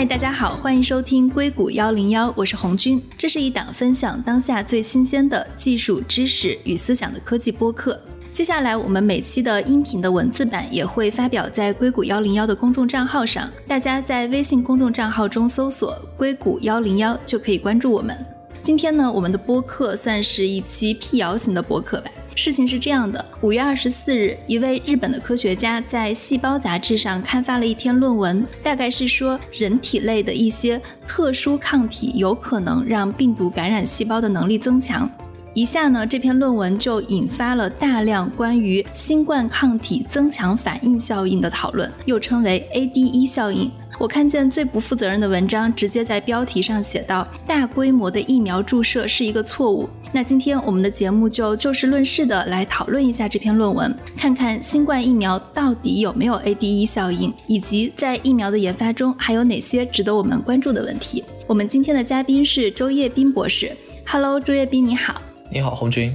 [0.00, 2.98] 嗨，大家好，欢迎收听硅谷幺零幺，我是红军。
[3.18, 8.00] 这是一档分享当下最新鲜的技术知识与思想的科技播客。
[8.32, 18.16] 接下来，我们每期的音频的文字版也会发表在硅谷幺零幺的公众账号上，大家在微信公众账号中搜索“硅谷幺零幺”就可以关注我们。
[18.62, 22.10] 今天呢，我们的播客算是一期辟谣型的播客吧。
[22.34, 35.10] 事情是这样的，五月二十四日，一位日本的科学家在《细胞》杂志上刊发了一篇论文，大概是说人体内的一些特殊抗体有可能让病毒感染细胞的能力增强。
[35.52, 43.70] 一下呢，这篇论文就引发了大量关于新冠抗体增强反应效应的讨论，又称为 ADE 效应。
[44.00, 49.86] 我看见最不负责任的文章，直接在标题上写到“大规模的疫苗注射是一个错误”。
[50.10, 61.22] 那今天我们的节目就就事论事的来讨论一下这篇论文，看看新冠疫苗到底有没有 ADE 效应，以及在疫苗的研发中还有哪些值得我们关注的问题。
[61.46, 63.70] 我们今天的嘉宾是周叶斌博士。
[64.06, 65.20] Hello，周叶斌，你好。
[65.52, 66.10] 你好，红军。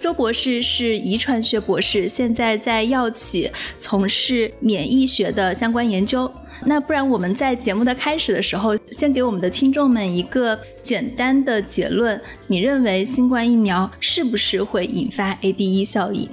[0.00, 6.30] 周博士是遗传学博士，现在在药企从事免疫学的相关研究。
[6.66, 16.28] 那不然我们在节目的开始的时候，先给我们的听众们一个简单的结论：你认为新冠疫苗是不是会引发 ADE 效应？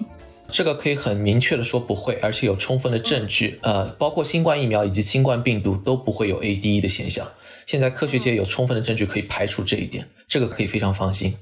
[0.50, 3.58] 这个可以很明确的说不会，而且有充分的证据。
[3.62, 7.28] 呃，包括新冠疫苗以及新冠病毒都不会有 ADE 的现象。
[7.66, 11.36] 现在科学界有充分的证据可以排除这一点，这个可以非常放心。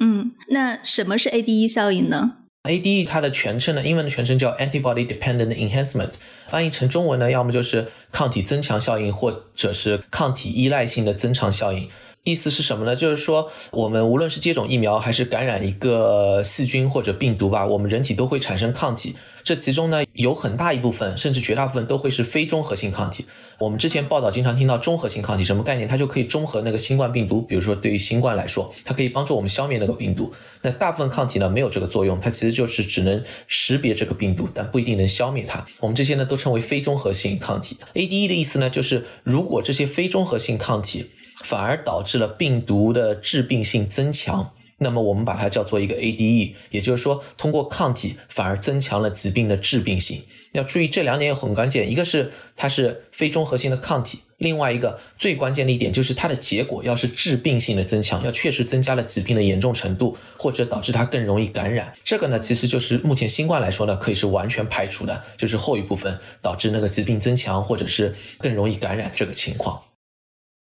[0.00, 6.10] 嗯，那什么是 ADE 效应呢？ADE 它的全称呢，英文的全称叫 Antibody Dependent Enhancement，
[6.48, 11.88] 翻译成中文呢，要么就是抗体增强效应，或者是抗体依赖性的增强效应。
[12.24, 12.96] 意思是什么呢？
[12.96, 19.14] 就是说，我们无论是接种疫苗，还是感染一个细菌或者病毒吧，我们人体都会产生抗体。
[19.42, 23.26] 这其中呢，有很大一部分，甚至绝大部分都会是非中和性抗体。
[23.58, 25.86] 我们之前报道经常听到中和性抗体，什么概念？
[25.86, 27.42] 它就可以中和那个新冠病毒。
[27.42, 30.32] 比如说，对于新冠来说，它可以帮助我们消灭那个病毒。
[30.62, 35.62] 那大部分抗体呢，没有这个作用，它其实就是只能识别这个病毒，但不一定能消灭它。
[35.78, 37.76] 我们这些呢，都称为非中和性抗体。
[37.92, 41.10] ADE 的意思呢，就是如果这些非中和性抗体
[41.44, 44.50] 反而导致了病毒的致病性增强。
[44.78, 50.20] 那么我们把它叫做一个 ADE，也就是说，通过抗体反而增强了疾病的致病性。
[50.50, 61.92] 要注意这两点也很关键，一个是它是非中和性的抗体，另外一个最关键的一点就是它的结果要是致病性的增强，要确实增加了疾病的严重程度，或者导致它更容易感染。
[62.02, 69.80] 这个呢，其实就是目前新冠来说呢，可以是完全排除的，就是后一部分导致那个疾病增强或者是更容易感染这个情况。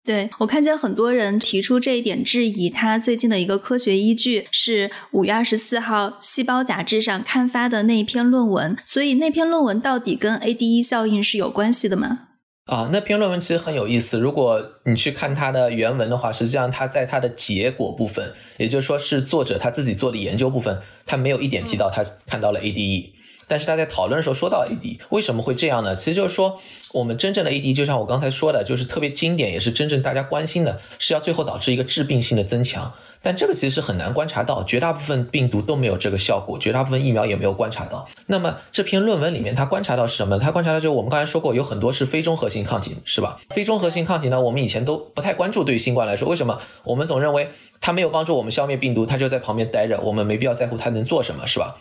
[0.03, 12.21] 对我看见很多人提出这一点质疑，他最近的一个科学依据是五月二十四号《细胞》杂志上刊发的那一篇论文，所以那篇论文到底跟 ADE 效应是有关系的吗？
[12.65, 23.20] 啊，那篇论文其实很有意思，如果你去看它的原文的话，实际上它在它的结果部分，也就是说是作者他自己做的研究部分，他没有一点提到他看到了 ADE。
[23.51, 25.97] 但是他在讨论的时候说到 AD，为什么会这样呢？
[25.97, 26.61] 其实就是说，
[26.93, 32.93] 我们真正的 AD，就像我刚才说的，就是特别经典，也是真正大家关心的，是要最后导致一个致病性的增强。
[33.23, 38.09] 但这个其实是很难观察到，绝大部分病毒都没有这个效果，绝大部分疫苗也没有观察到。
[38.29, 40.39] 那么这篇论文里面，他观察到是什么？
[40.39, 43.41] 他观察到就是我们刚才说过，有很多是非中和性抗体，是吧？
[43.51, 46.59] 非中和性抗体呢，我们以前都不太关注，对于新冠来说，为什么？
[46.85, 47.51] 我们总认为
[47.81, 51.77] 它没有帮助我们消灭病毒，它就在旁边待着，我们没必要在乎它能做什么，是吧？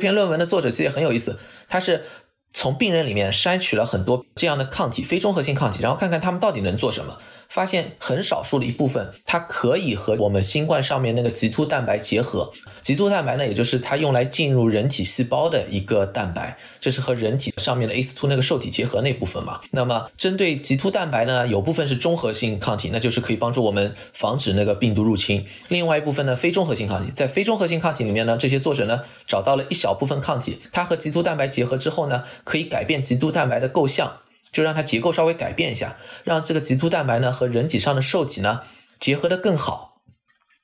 [0.00, 1.38] 这篇论文的作者其实也很有意思，
[1.68, 2.06] 他是
[2.54, 7.18] 从病人里面筛取了很多这样的抗体，非中和性抗体，然后看看他们到底能做什么。
[7.50, 12.50] 发现很少数的一部分，它可以和我们新冠上面那个棘突蛋白结合。
[12.80, 19.60] 棘突蛋白呢，也就是它用来进入人体细胞的一个蛋白，这是和人体上面的 ACE2 那个受体结合那部分嘛。
[19.72, 25.44] 那么针对棘突蛋白呢，有部分是中和性抗体，那就是可以帮助我们防止那个病毒入侵。
[25.68, 34.12] 另外一部分呢，非中和性抗体，在非中和性抗体里面呢，这些作者呢找到了一小部分抗体，它和棘突蛋白结合之后呢，可以改变棘突蛋白的构象。
[34.52, 38.62] 就让它结构稍微改变一下，让这个棘突蛋白呢和人体上的受体呢
[38.98, 40.00] 结合的更好，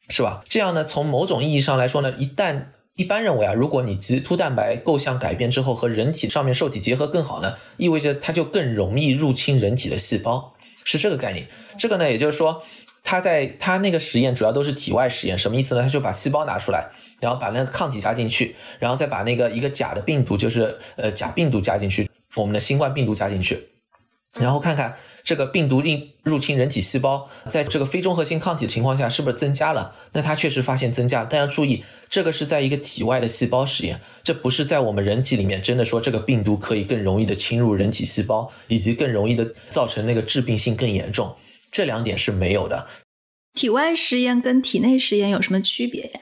[0.08, 0.42] 是吧？
[0.48, 2.66] 这样呢，从某种意义上来说呢，一旦
[2.96, 10.54] 一般认为啊，如果你棘突蛋白构象改变之后和人体上面受体结合更好呢，意味着它就更容易入侵人体的细胞，
[10.84, 11.46] 是这个概念。
[11.78, 12.62] 这个呢，也就是说，
[13.04, 15.82] 他在他那个实验主要都是体外实验，什么意思呢？
[15.82, 16.88] 他就把细胞拿出来，
[17.20, 23.68] 然后把那个抗体加进去，然后再把那个一个假的病毒，就是呃假病毒加进去，我们的新冠病毒加进去。
[24.38, 29.94] 然后看看这个病毒入入侵人体细胞，在这个非中和性抗体的情况下是不是增加了？
[30.12, 41.34] 那它确实发现增加，但要注意，这个是在一个体外的细胞实验，这不是在我们人体里面真的说这个病毒可以更容易的侵入人体细胞，以及更容易的造成那个致病性更严重，
[41.70, 42.86] 这两点是没有的。
[43.54, 46.20] 体外实验跟体内实验有什么区别呀？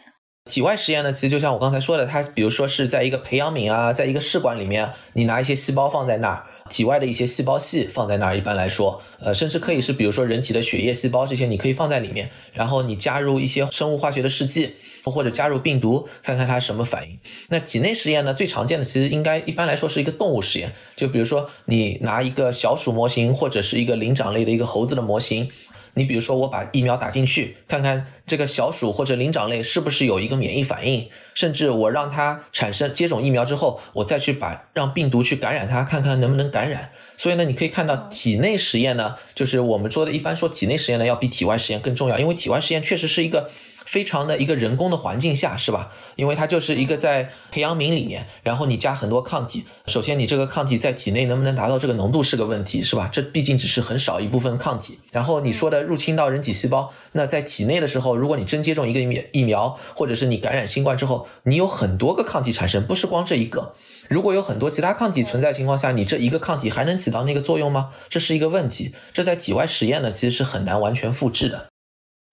[0.48, 6.46] 体外实验呢，其实就像我刚才说的，它比如说是在一个培养皿啊，在一个试管里面，你拿一些细胞放在那儿。
[6.74, 14.72] 体外的一些细胞系放在那儿，一般来说，呃，甚至可以是比如说人体的血液细胞这些，你可以放在里面，然后你加入一些生物化学的试剂，
[15.04, 17.16] 或者加入病毒，看看它什么反应。
[17.48, 25.48] 那体内实验呢，最常见的其实应该一般来说是一个动物实验，就比如说你拿一个小鼠模型，或者是一个灵长类的一个猴子的模型。
[25.94, 36.90] 你比如说，我把疫苗打进去，看看这个小鼠或者灵长类是不是有一个免疫反应，甚至我让它产生接种疫苗之后，我再去把让病毒去感染它，看看能不能感染。
[37.16, 43.50] 所以呢，你可以看到体内实验呢，就是我们说的一般说体内实验呢要比体外实验更重要，因为体外实验确实是一个。
[43.84, 45.90] 非常的一个人工的环境下，是吧？
[46.16, 49.64] 因为它就是一个在培养皿里面，然后你加很多抗体。
[49.86, 53.08] 首先，你这个抗体在体内能不能达到这个浓度是个问题，是吧？
[53.12, 54.98] 这毕竟只是很少一部分抗体。
[55.12, 63.74] 然后你说的入侵到人体细胞，那在体内的时候，如果你真接种一个疫疫苗，或者是你感染新冠之后，你有很多个抗体产生，不是光这一个。
[64.08, 67.90] 如果有很多其他抗体存在情况下，你这一个抗体还能起到那个作用吗？
[68.08, 68.94] 这是一个问题。
[69.12, 71.68] 这在体外实验呢，其实是很难完全复制的。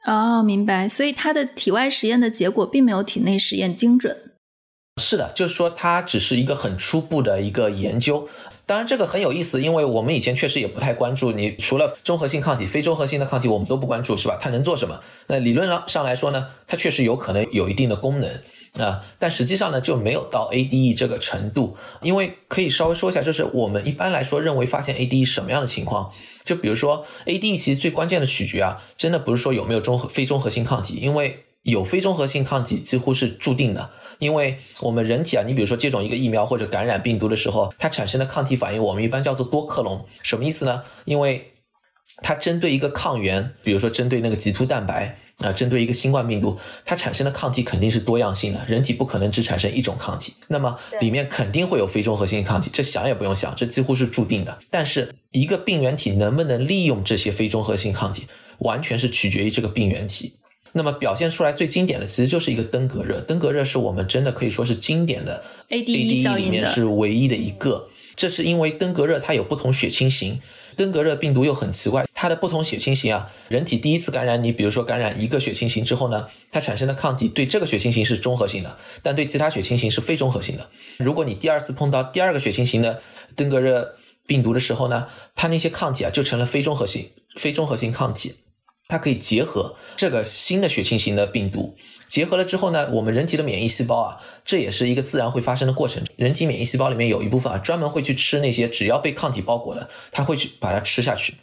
[0.05, 0.89] 哦，明白。
[0.89, 4.17] 所以它的体外实验的结果并没有体内实验精准。
[5.01, 8.27] 是的，就是说它只是一个很初步的一个研究。
[8.65, 11.31] 当然，这个很有意思，因为我们以前确实也不太关注。
[11.31, 14.37] 你除了中和性抗体、非中和性的抗体，我们都不关注，是吧？
[14.39, 14.99] 它能做什么？
[15.27, 18.29] 那理论上上来说呢，它确实有可能有一定的功能。
[18.79, 26.09] 啊，但实际上呢，就没有到 ADE 这个程度，因为可以稍微说一下，就是我们一般来说认为发现 ADE 什么样的情况，
[26.45, 33.89] 就比如说 ADE 其实最关键的取决啊，真的不是说有没有中和非中和性抗体，因为有非中和性抗体几乎是注定的，
[34.19, 40.83] 因为我们人体啊，你比如说接种一个疫苗或者感染病毒的时候，它产生的抗体反应，我们一般叫做多克隆，什么意思呢？
[41.03, 41.51] 因为
[42.23, 45.17] 它针对一个抗原，比如说针对那个棘突蛋白。
[45.41, 54.57] 啊，针对一个新冠病毒，它产生的抗体肯定是多样性的，人体不可能只产生一种抗体，那么里面肯定会有非中和性抗体，这想也不用想，这几乎是注定的。
[54.69, 58.27] 但是一个病原体能不能利用这些非中和性抗体，
[58.59, 60.33] 完全是取决于这个病原体。
[60.73, 70.39] 那么表现出来最经典的，其实就是一个登革热，登革热是我们真的可以说是经典的 ADE 里面是唯一的一个，这是因为登革热它有不同血清型。
[70.75, 80.69] 登革热病毒又很奇怪，它的不同血清型啊，人体第一次感染你，比如说感染一个血清型之后呢，它产生的抗体对这个血清型是中和性的，但对其他血清型是非中和性的。
[80.97, 83.01] 如果你第二次碰到第二个血清型的
[83.35, 83.95] 登革热
[84.25, 88.35] 病毒的时候呢，它那些抗体啊就成了非中和性、非中和性抗体。
[88.87, 91.77] 它可以结合这个新的血清型的病毒，
[92.11, 96.03] 结合了之后呢，我们人体的免疫细胞啊，这也是一个自然会发生的过程。
[96.17, 101.35] 人体免疫细胞里面有一部分啊，专门会去吃那些只要被抗体包裹的，它会去把它吃下去。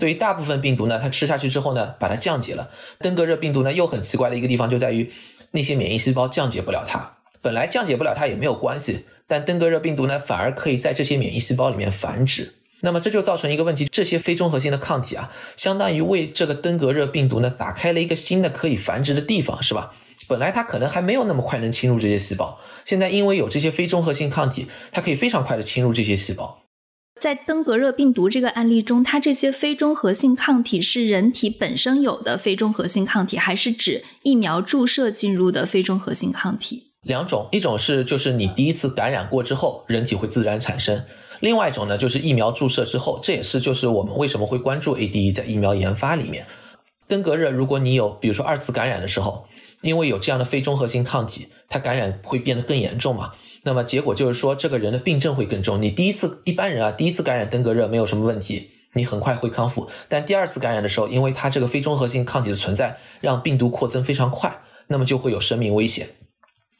[0.00, 2.68] 对于大部分病毒呢，它吃下去之后呢，把它降解了。
[2.98, 5.12] 登革热病毒呢，又很奇怪的一个地方就在于，
[5.52, 7.18] 那些免疫细胞降解不了它。
[7.40, 12.52] 本来降解不了它也没有关系，但登革热病毒呢，反而可以在这些免疫细胞里面繁殖。
[12.80, 19.94] 那么这就造成一个问题，这些非中和性的抗体啊，相当于为这个登革热病毒呢打开了一个新的可以繁殖的地方，是吧？
[20.28, 26.62] 本来它可能还没有那么快能侵入这些细胞，现在因为有这些非中和性抗体，它可以非常快的侵入这些细胞。
[27.18, 36.92] 在登革热病毒这个案例中，它这些非中和性抗体是人体本身有的非中和性抗体，还是指疫苗注射进入的非中和性抗体？
[37.06, 41.02] 两种，一种是就是你第一次感染过之后，人体会自然产生。
[41.40, 46.46] 另外一种呢，就是疫苗注射之后，这也是就是我们为什么会关注 ADE 在疫苗研发里面。
[47.08, 49.46] 登革热，如果你有比如说二次感染的时候，
[49.82, 53.32] 因为有这样的非中和性抗体，它感染会变得更严重嘛。
[53.62, 55.82] 那么结果就是说，这个人的病症会更重。
[55.82, 59.88] 你第一次一般人啊，第一次感染登革热没有什么问题，你很快会康复。
[60.08, 66.08] 但第二次感染的时候，因为它这个非中和性抗体的存在，让病毒扩增非常快，那么就会有生命危险。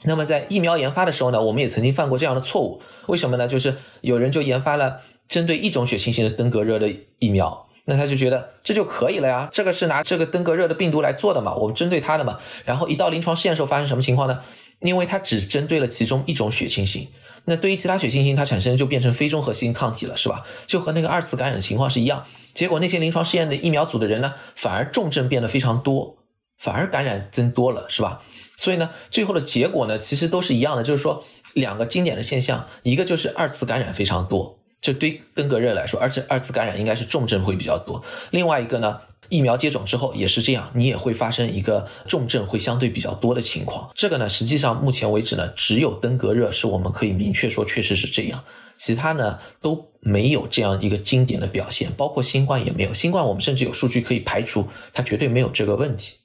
[0.05, 2.81] 那么在疫苗研发的时候呢，我们也曾经犯过这样的错误。
[3.07, 3.49] 为什么呢？
[3.49, 12.39] 就是有人就研发了针对一种血清型的登革热的疫苗，那他就觉得这就可以了呀，这个是拿这个登革热的病毒来做的嘛，我们针对它的嘛。
[12.65, 14.41] 然后一到临床试验时候发生什么情况呢？
[14.81, 17.09] 因为它只针对了其中一种血清型，
[17.47, 20.43] 那对于其他血清型它产生就变成非中和性抗体了，是吧？
[20.67, 22.25] 就和那个二次感染的情况是一样。
[22.53, 26.19] 结果那些临床试验的疫苗组的人呢，反而重症变得非常多，
[26.59, 28.21] 反而感染增多了，是吧？
[28.57, 31.25] 所以呢，最后的结果呢，其实都是一样的，就是说
[31.55, 38.03] 两个经典的现象，一个就是二次感染非常多，这对登革热来说，而且二次感染应该是重症会比较多。
[38.31, 43.91] 另外一个呢，疫苗接种之后也是这样，你也会发生一个重症会相对比较多的情况。
[43.95, 48.45] 这个呢，实际上目前为止呢，只有登革热是我们可以明确说确实是这样，
[48.77, 52.95] 其他呢都没有这样一个经典的表现，包括新冠也没有。
[52.95, 56.19] 新冠我们甚至有数据可以排除，它绝对没有这个问题。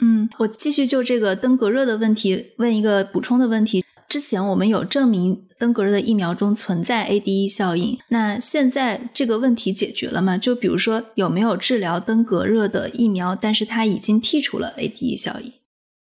[0.00, 3.84] 嗯，我继续就这个登革热的问题问一个补充的问题。
[4.08, 10.38] 之前我们有证明登革热的疫苗中存在 ADE 效应，那现在这个问题解决了吗？
[10.38, 15.52] 就比如说有没有治疗登革热的疫苗，但是它已经剔除了 ADE 效应？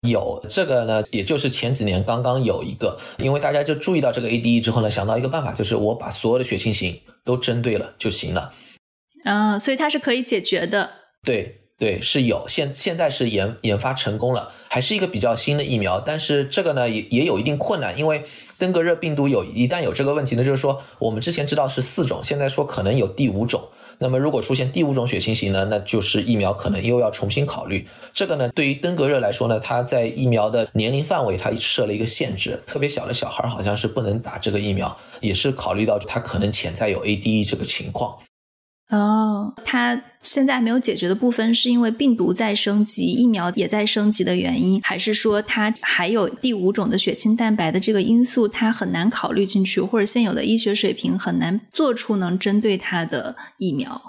[0.08, 8.54] 有这个呢，也就是前几年刚刚有一个，因为大家就注意到这个 ADE 之后呢，想到一个办法，就是我把所有的血清型都针对了就行了。
[9.24, 10.90] 嗯，所以它是可以解决的。
[11.22, 11.59] 对。
[11.80, 18.22] 对，是有现现在是研研发成功了，还是一个比较新的疫苗，但是这个呢也也有一定困难，因为
[18.58, 23.62] 登革热病毒有一旦有这个问题呢，就是说我们之前知道是四种，现在说可能有第五种，
[23.96, 27.88] 那么如果出现第五种血清型呢，那就是疫苗可能又要重新考虑。
[28.12, 38.18] 这个呢，对于登革热来说呢，它在疫苗的年龄范围它设了一个限制，特别小的小孩好像是不能打这个疫苗，也是考虑到它可能潜在有 ADE 这个情况。
[38.90, 54.02] 哦，它现在没有解决的部分，是因为病毒在升级，疫苗也在升级的原因，还是说它还有第五种的血清蛋白的这个因素，它很难考虑进去，或者现有的医学水平很难做出能针对它的疫苗？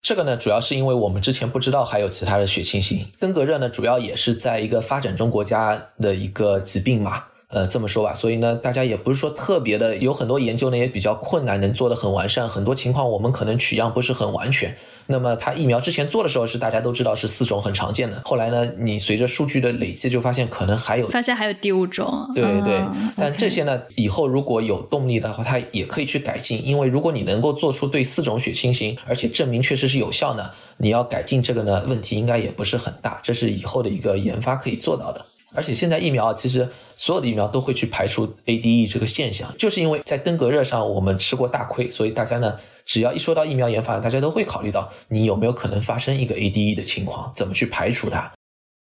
[0.00, 7.24] 这个呢，主要是因为我们之前不知道还有其他的血清型，登革热呢，主要也是在一个发展中国家的一个疾病嘛。
[7.48, 12.46] 呃，这么说吧，所以呢，大家也不是说特别的，有很多研究呢也比较困难，能做的很完善。
[12.46, 14.76] 很多情况我们可能取样不是很完全。
[15.06, 22.30] 那么它疫苗之前做的时候是大家都知道是四种很常见的，后来呢，你随着数据的累积就发现可能还有，发现还有第五种。
[22.34, 22.82] 对对，
[23.16, 26.62] 但这些呢，以后如果有动力的话，它也可以去改进。
[26.66, 33.18] 因为如果你能够做出对四种血清型，而且证明确实是有效呢，你要改进这个呢，问题应该也不是很大。
[33.22, 35.24] 这是以后的一个研发可以做到的。
[35.54, 48.30] 而且现在疫苗啊，其实所有的疫苗都会去排除 ADE 这个现象，就是因为在登革热上我们吃过大亏，所以大家呢，只要一说到疫苗研发，大家都会考虑到你有没有可能发生一个 ADE 的情况，怎么去排除它。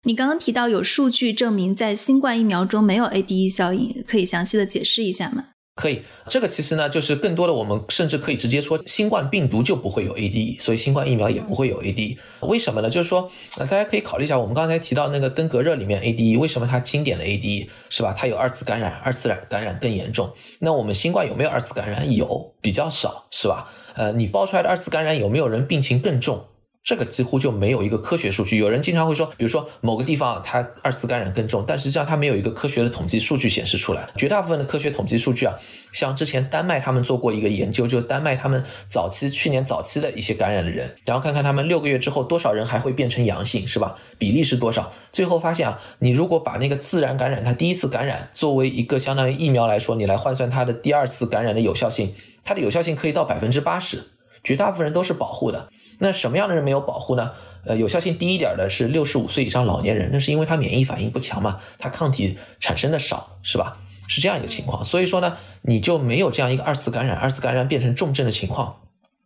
[0.03, 5.46] 你刚刚提到有数据证明在新冠疫苗中没有 ADE 效应，可以详细的解释一下吗？
[5.81, 12.17] 可以，这个其实呢，就是更多的我们甚至可以直接说，新冠病毒就不会有 ADE，所以新冠疫苗也不会有 ADE。
[12.41, 12.88] 为什么呢？
[12.88, 18.13] 就是说，呃大家可以考虑一下，我们刚才提到那个登革热里面 ADE，为什么它经典的 ADE 是吧？
[18.15, 20.31] 它有二次感染，二次染感染更严重。
[20.59, 22.13] 那我们新冠有没有二次感染？
[22.13, 23.67] 有，比较少，是吧？
[23.95, 26.45] 呃，你爆出来的二次感染有没有人病情更重？
[26.83, 28.57] 这个几乎就没有一个科学数据。
[28.57, 34.09] 有人经常会说，比如说某个地方它二次感染更重，但实际上它没有一个科学的统计数据显示出来。
[34.17, 35.53] 绝大部分的科学统计数据啊，
[35.93, 43.95] 像之前丹麦他们做过一个研究，就丹麦他们早期去年早期的一些感染的人，然后看看他们六个月之后多少人还会变成阳性，是吧？
[44.17, 44.91] 比例是多少？
[45.11, 52.11] 最后发现啊，你如果把那个自然感染它第一次感染作为一个相当于疫苗来说，你来换算它的第二次感染的有效性，
[52.43, 54.03] 它的有效性可以到百分之八十，
[54.43, 55.69] 绝大部分人都是保护的。
[56.03, 57.31] 那什么样的人没有保护呢？
[57.63, 63.77] 呃，有效性低一点的是六十五岁以上老年人，那是因为他免疫反应不强嘛，他抗体产生的少，是吧？
[64.08, 64.84] 是这样一个情况。
[64.84, 68.75] 所以说呢，你就没有这样一个二次感染，二次感染变成重症的情况，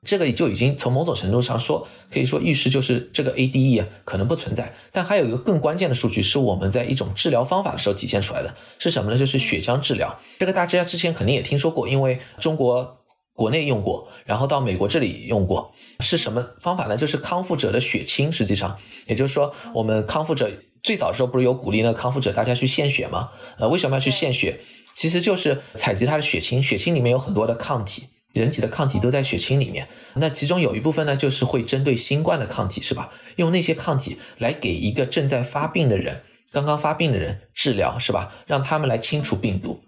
[0.03, 4.73] 这个就已经从某种程度上说，可以说预示就是这个 ADE 可能不存在。
[4.91, 9.17] 但还有一个更关键的数据是我们在一种治疗方法的时候体现出来的，是什么呢？
[9.17, 10.13] 就是血浆治疗。
[10.39, 12.97] 这个大家之前肯定也听说过，因为中国。
[13.35, 16.95] 国内用过，然后到美国这里用过，是什么方法呢？
[16.95, 18.77] 就是康复者的血清，实际上，
[19.07, 20.49] 也就是说，我们康复者
[20.81, 21.99] 最早时候不是有鼓励那个？
[21.99, 23.31] 康复者大家去献血吗？
[23.57, 24.61] 呃，为什么要去献血？
[24.93, 29.89] 其实就是采集他的血清，血清里面有很多的抗体，人体的抗体都在血清里面。
[30.13, 33.09] 那其中有一部分呢，就是会针对新冠的抗体，是吧？
[33.35, 36.21] 用那些抗体来给一个正在发病的人，
[36.53, 38.31] 刚刚发病的人治疗，是吧？
[38.47, 39.81] 让他们来清除病毒。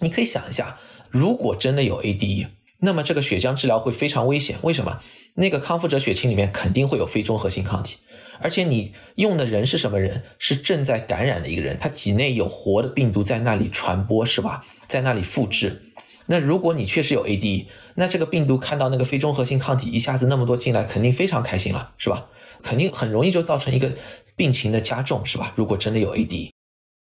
[0.00, 0.78] 你可以想一下，
[1.10, 2.46] 如果真的有 ADE。
[2.80, 5.00] 那么这个血浆治疗会非常危险，为什么？
[5.34, 7.98] 那个康复者血清里面肯定会有非中和性抗体，
[8.40, 10.22] 而且你用的人是什么人？
[10.38, 14.64] 是正在感染的一个人，他体内有活的病毒在那里传播，是吧？
[14.88, 15.82] 在那里复制。
[16.26, 22.26] 那如果你确实有 AD，那这个病毒看到那个非中和性抗体一下子那么多进来，肯定非常开心了，是吧？
[22.62, 23.90] 肯定很容易就造成一个
[24.36, 25.52] 病情的加重，是吧？
[25.56, 26.50] 如果真的有 AD，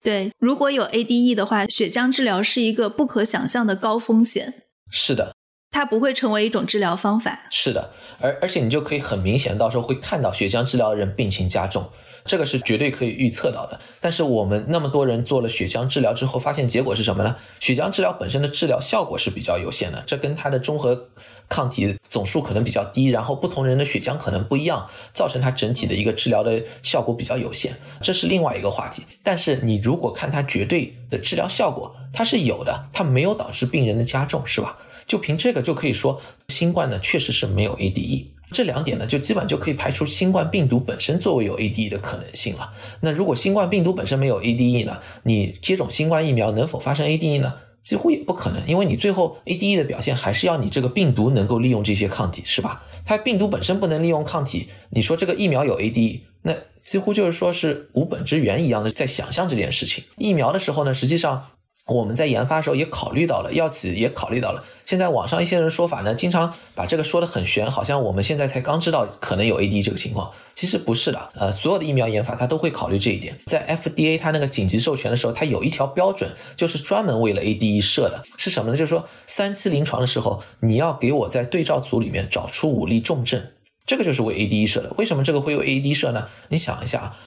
[0.03, 4.53] 对，如果有 ADE 的话，血浆治疗是一个不可想象的高风险。
[4.91, 5.33] 是的。
[5.73, 7.41] 它不会成为一种治疗方法。
[7.49, 11.85] 是的，而而且你就可以很明显，到时候会看到血浆治疗的人病情加重，
[12.23, 13.77] 这个是绝对可以预测到的。
[13.99, 17.35] 但是我们那么多人做了血浆治疗之后，发现结果是什么呢？
[17.59, 21.09] 血浆治疗本身的治疗效果是比较有限的，这跟它的中和
[21.49, 29.03] 抗体总数可能比较低，然后不同人的血浆可能不一样，造成它整体的一个治疗的效果比较有限，这是另外一个话题。
[29.23, 34.77] 但是你如果看它绝对的治疗效果，它是有的，它没有导致病人的加重，是吧？
[35.05, 42.71] 就凭这个就可以说，新冠呢确实是没有 ADE，这两点呢就基本就可以排除新冠病毒本身作为有 ADE 的可能性了。
[43.01, 47.53] 那如果新冠病毒本身没有 ADE 呢，你接种新冠疫苗能否发生 ADE 呢？
[47.83, 52.81] 几乎也不可能，因为你最后 ADE 的表现还是要你这个病毒能够利用这些抗体，是吧？
[53.05, 60.01] 它病毒本身不能利用抗体，你说这个疫苗有 ADE，那几乎就是说是无本之源一样的在想象这件事情。
[60.15, 61.45] 疫苗的时候呢，实际上。
[61.87, 64.63] 我们在研发的时候也考虑到了，药企也考虑到了。
[64.85, 70.31] 现在网上一些人说法呢，经常把这个说的很玄，好像我们现在才刚知道可能有 AD 这个情况。
[70.55, 73.37] 其实不是的，呃，所有的疫苗研发它都会考虑这一点。
[73.47, 78.77] 在 FDA 它那个紧急授权的时候，它有一条标准，就是专门为了 ADE 设的，是什么呢？
[78.77, 83.43] 就是说三期临床的时候，你要给我在对照组里面找出五例重症，
[83.85, 84.93] 这个就是为 ADE 设的。
[84.97, 86.29] 为什么这个会为 ADE 设呢？
[86.47, 87.17] 你想一下啊。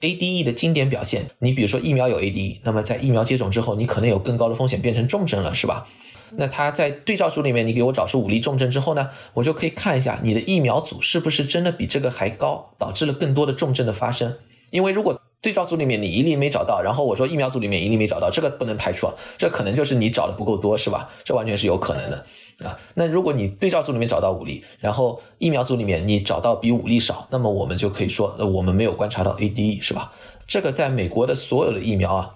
[0.00, 5.86] ADE 的经典表现，你比如说疫苗有 ADE，那么在疫苗接种之后，你可能有更高的风险变成重症了，是吧？
[6.38, 14.36] 那它在对照组里面，你给我找出五例重症之后呢，我就可以看一下你的疫苗组是不是真的比这个还高，导致了更多的重症的发生。
[14.70, 21.08] 因为如果对照组里面你一例没找到，然后我说疫苗组里面一例没找到，这个不能排除，这可能就是你找的不够多，是吧？
[21.24, 22.26] 这完全是有可能的。
[22.64, 30.12] 啊，那如果你对照组里面找到五例，然后疫苗组里面你找到比五例少，那么我们就可以说，呃，我们没有观察到 ADE，是吧？
[30.46, 32.30] 这个在美国的所有的疫苗啊，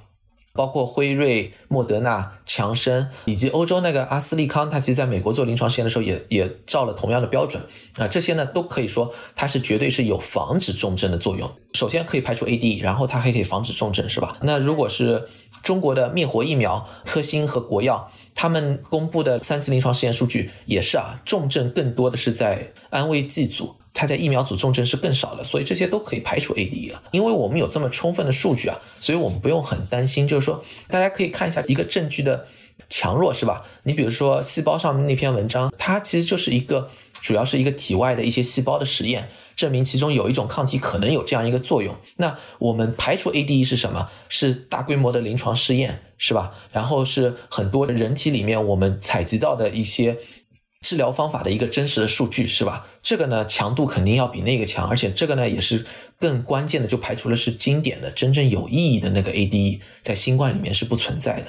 [0.52, 7.62] 包括辉瑞、莫德纳、强生以及欧洲那个阿斯利康，它其实在美国做临床实验的时候也也照了同样的标准
[7.96, 11.50] 啊，这些呢都可以说它是绝对是有防止重症的作用。
[11.72, 14.36] 首先可以排除 ADE，然后它还可以防止重症，是吧？
[14.42, 15.28] 那如果是
[15.62, 18.10] 中国的灭活疫苗科兴和国药。
[18.32, 27.02] 他们公布的三期临床试验数据也是啊，重症更多的是在安慰剂组，它在疫苗组重症是更少的，所以这些都可以排除 ADE 了。
[27.10, 30.26] 因为我们有这么充分的数据啊，所以我们不用很担心。
[30.26, 32.46] 就是说，大家可以看一下一个证据的
[32.88, 33.62] 强弱，是吧？
[33.82, 36.88] 你比如说细胞上面那篇文章，它其实就是一个
[37.22, 39.28] 主要是一个体外的一些细胞的实验。
[39.56, 41.94] 证明其中有一种抗体可能有这样一个作用。
[42.16, 44.08] 那我们排除 ADE 是什么？
[44.30, 46.54] 是大规模的临床试验，是吧？
[46.72, 50.16] 然后是很多人体里面我们采集到的一些
[50.80, 52.86] 治疗方法的一个真实的数据，是吧？
[53.02, 55.84] 这个呢强度肯定要比那个强，而且这个呢也是
[56.18, 61.48] 更关键的，就排除了是经典的、真正有意义的那个 ADE，在新冠里面是不存在的。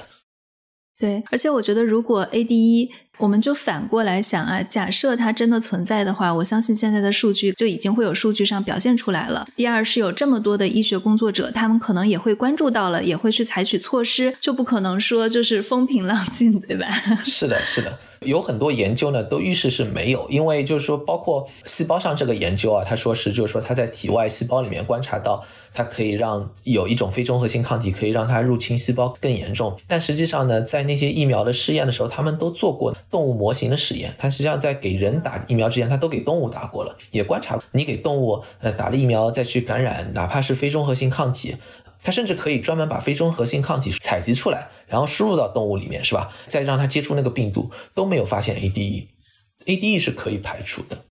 [0.98, 2.90] 对，而且我觉得如果 ADE。
[3.22, 9.46] 我们就反过来想啊，假设它真的存在的话，我相信现在的数据就已经会有数据上表现出来了。
[9.54, 16.88] 第二是有这么多的医学工作者，他们可能也会关注到了，也会去采取措施，就不可能说就是风平浪静，对吧？
[17.22, 17.96] 是的，是的。
[18.22, 29.76] 有很多研究呢，都预示是没有，因为就是说，包括细胞上这个研究啊，他说是就是说他在体外细胞里面观察到，它可以让有一种非中和性抗体可以让它入侵细胞更严重。
[29.88, 41.56] 但实际上呢，在那些疫苗的试验的时候，他们都做过动物模型的实验，它实际上在给人打疫苗之前，它都给动物打过了，也观察你给动物呃打了疫苗再去感染，哪怕是非中和性抗体。
[42.04, 46.32] 它甚至可以专门把非中和性抗体采集出来，然后输入到动物里面，是吧？
[46.48, 51.04] 再让它接触那个病毒，都没有发现 ADE，ADE 是可以排除的。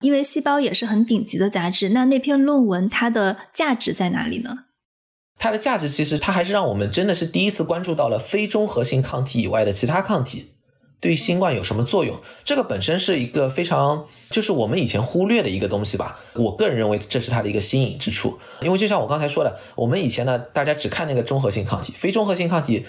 [0.00, 4.60] 因为细胞也是很顶级的杂志，那那篇论文它的价值在哪里呢？
[5.38, 10.53] 它的价值其实它还是让我们真的是第一次关注到了非中和性抗体以外的其他抗体。
[11.00, 12.18] 对于新冠有什么作用？
[12.44, 16.18] 这个本身是一个非常，就是我们以前忽略的一个东西吧。
[16.34, 18.38] 我个人认为这是它的一个新颖之处。
[18.62, 22.86] 因为就像我刚才说的，我们以前呢，大家只看那个中和性抗体，非中和性抗体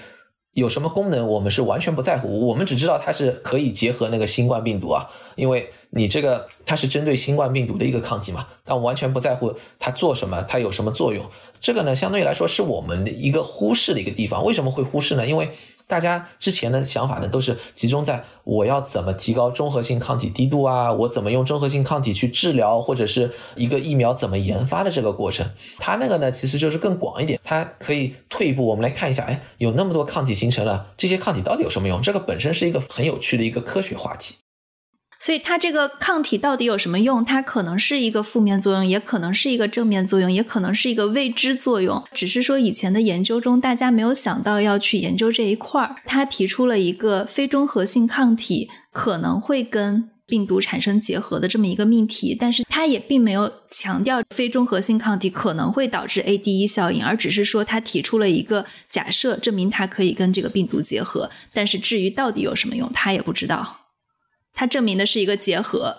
[0.53, 2.47] 有什么功能，我们是完全不在乎。
[2.47, 8.47] 我们只知道它是可以结合那个新冠病毒啊，因为你这个它是针对新冠病毒的一个抗体嘛。
[8.63, 11.25] 但我完全不在乎它做什么，它有什么作用。
[11.59, 14.45] 这个呢，相对来说是我们的一个忽视的一个地方。
[14.45, 15.27] 为什么会忽视呢？
[15.27, 15.49] 因为
[15.87, 25.47] 大家之前的想法呢，都是集中在我要怎么提高中和性抗体低度啊，我怎么用中和性抗体去治疗，或者是一个疫苗怎么研发的这个过程。
[25.77, 32.01] 它那个呢，其实就是更广一点，它可以退一步，我们来看一下，哎，有那么多抗体形成了，这些抗体到底有什么用？
[32.01, 34.35] 这个本身是一个很有趣的一个科学话题。
[35.25, 37.25] 所以它这个抗体到底有什么用？
[37.25, 42.03] 它可能是一个负面作用，也可能是一个正面作用，也可能是一个未知作用。
[42.13, 45.95] 只是说以前的研究中，大家没有想到要去研究这一块儿。
[46.05, 61.31] 他提出了一个非中和性抗体可能会跟病毒产生结合的这么一个命题，但是他也并没有强调非中和性抗体可能会导致 ADE 效应，而只是说他提出了一个假设，证明它可以跟这个病毒结合。
[61.51, 63.84] 但是至于到底有什么用，他也不知道。
[64.55, 65.97] 它证明的是一个结合，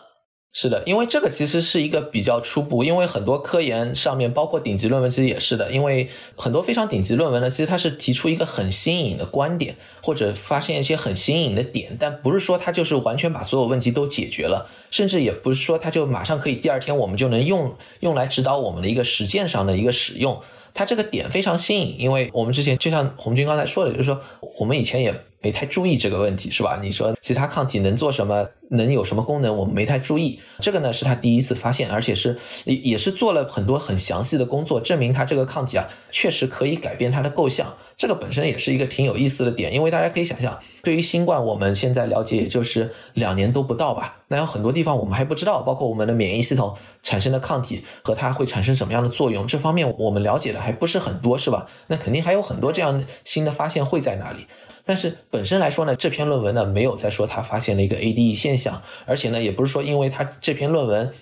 [0.50, 20.40] 是的，因为这个其实是一个比较初步，因为很多科研上面，包括顶级论文，其实也是的，因为很多非常顶级论文呢，其实它是提出一个很新颖的观点，或者发现一些很新颖的点，但不是说它就是完全把所有问题都解决了，甚至也不是说它就马上可以第二天我们就能用用来指导我们的一个实践上的一个使用，
[20.72, 24.18] 它这个点非常新颖，因为我们之前就像红军刚才说的，就是说
[24.58, 25.25] 我们以前也。
[25.40, 26.78] 没太注意这个问题是吧？
[26.82, 30.40] 你说其他抗体能做什么，能有什么功能，我们没太注意。
[30.60, 37.72] 这个呢是他第一次发现，而且是也也是做了很多很详细的工作，证明他这个抗体啊确实可以改变它的构象。
[37.96, 51.66] 这个本身也是一个挺有意思的点，因为大家可以想象，对于新冠我们现在了解也就是两年都不到吧，那有很多地方我们还不知道，包括我们的免疫系统产生的抗体和它会产生什么样的作用，这方面我们了解的还不是很多，是吧？
[51.86, 54.46] 那肯定还有很多这样新的发现会在哪里。
[54.86, 61.12] 但是本身来说呢，这篇论文呢没有在说他发现了一个 ADE 现象，而且呢也不是说因为他这篇论文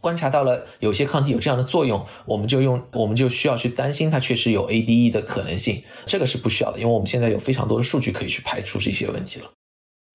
[0.00, 9.50] 观察到了有些抗体有这样的作用，我们就用我们就需要去担心它确实有 ADE 的可能性，这个是不需要的，因为我们现在有非常多的数据可以去排除这些问题了。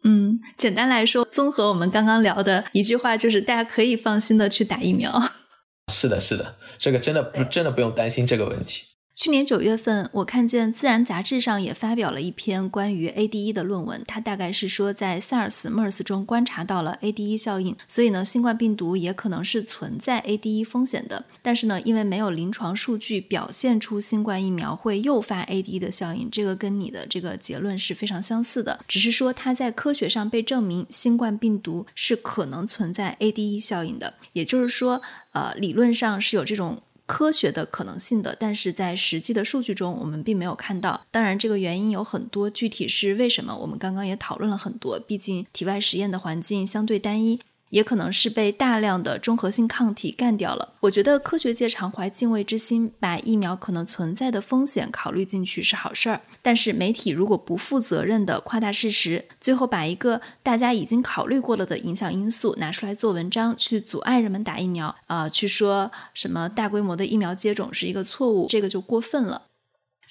[0.04, 5.22] 嗯，简单来说，综合我们刚刚聊的一句话，就是大家可以放心的去打疫苗。
[5.92, 8.84] 是的，是的，这个真的不真的不用担心这个问题。
[9.22, 14.04] 去年九月份，我看见《自然》杂志上也发表了一篇关于 ADE 的论文。
[14.08, 21.24] 它大概是说，在 SARS、MERS 中观察到了 ADE 效应，所以呢，新冠病毒也可能是存在 ADE 风险的。
[21.44, 28.80] 但是呢，因为没有临床数据表现出新冠疫苗会诱发 ADE 的效应，这个跟你的这个结论是非常相似的。
[28.88, 34.16] 只是说，它在科学上被证明，新冠病毒是可能存在 ADE 效应的。
[34.34, 35.00] 也就是说，
[35.34, 36.82] 呃，理论上是有这种。
[37.14, 41.06] 科学的可能性的，但是在实际的数据中，我们并没有看到。
[41.12, 44.98] 当然，这个原因有很多，具体是为什么，我们刚刚也讨论了很多。
[44.98, 47.42] 毕竟，体外实验的环境相对单一。
[47.72, 50.76] 也可能是被大量的中和性抗体干掉了。
[50.82, 56.22] 我觉得科学界常怀敬畏之心，把疫苗可能存在的风险考虑进去是好事儿。
[56.42, 69.44] 但是媒体如果不负责任的夸大事实，最后把一个大家已经考虑过了的影响因素拿出来做文章，去阻碍人们打疫苗，啊，去说什么大规模的疫苗接种是一个错误，这个就过分了。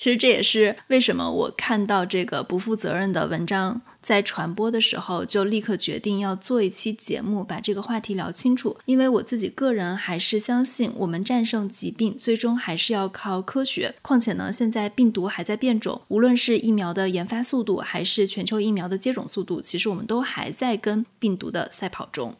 [0.00, 8.78] 其实这也是为什么我看到这个不负责任的文章在传播的时候，就立刻决定要做一期节目，把这个话题聊清楚。
[8.86, 13.94] 因为我自己个人还是相信，我们战胜疾病最终还是要靠科学。
[14.00, 22.34] 况且呢，现在病毒还在变种，无论是疫苗的研发速度，还是全球疫苗的接种速度，其实我们都还在跟病毒的赛跑中。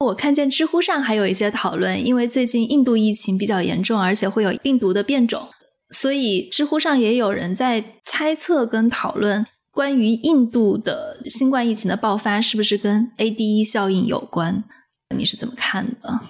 [0.00, 5.48] 我看见知乎上还有一些讨论，因为最近印度疫情比较严重，而且会有病毒的变种。
[5.90, 14.64] 所以，知乎上也有人在猜测跟讨论，关于印度的新冠疫情的爆发是不是跟 ADE 效应有关？
[15.16, 16.20] 你是怎么看的？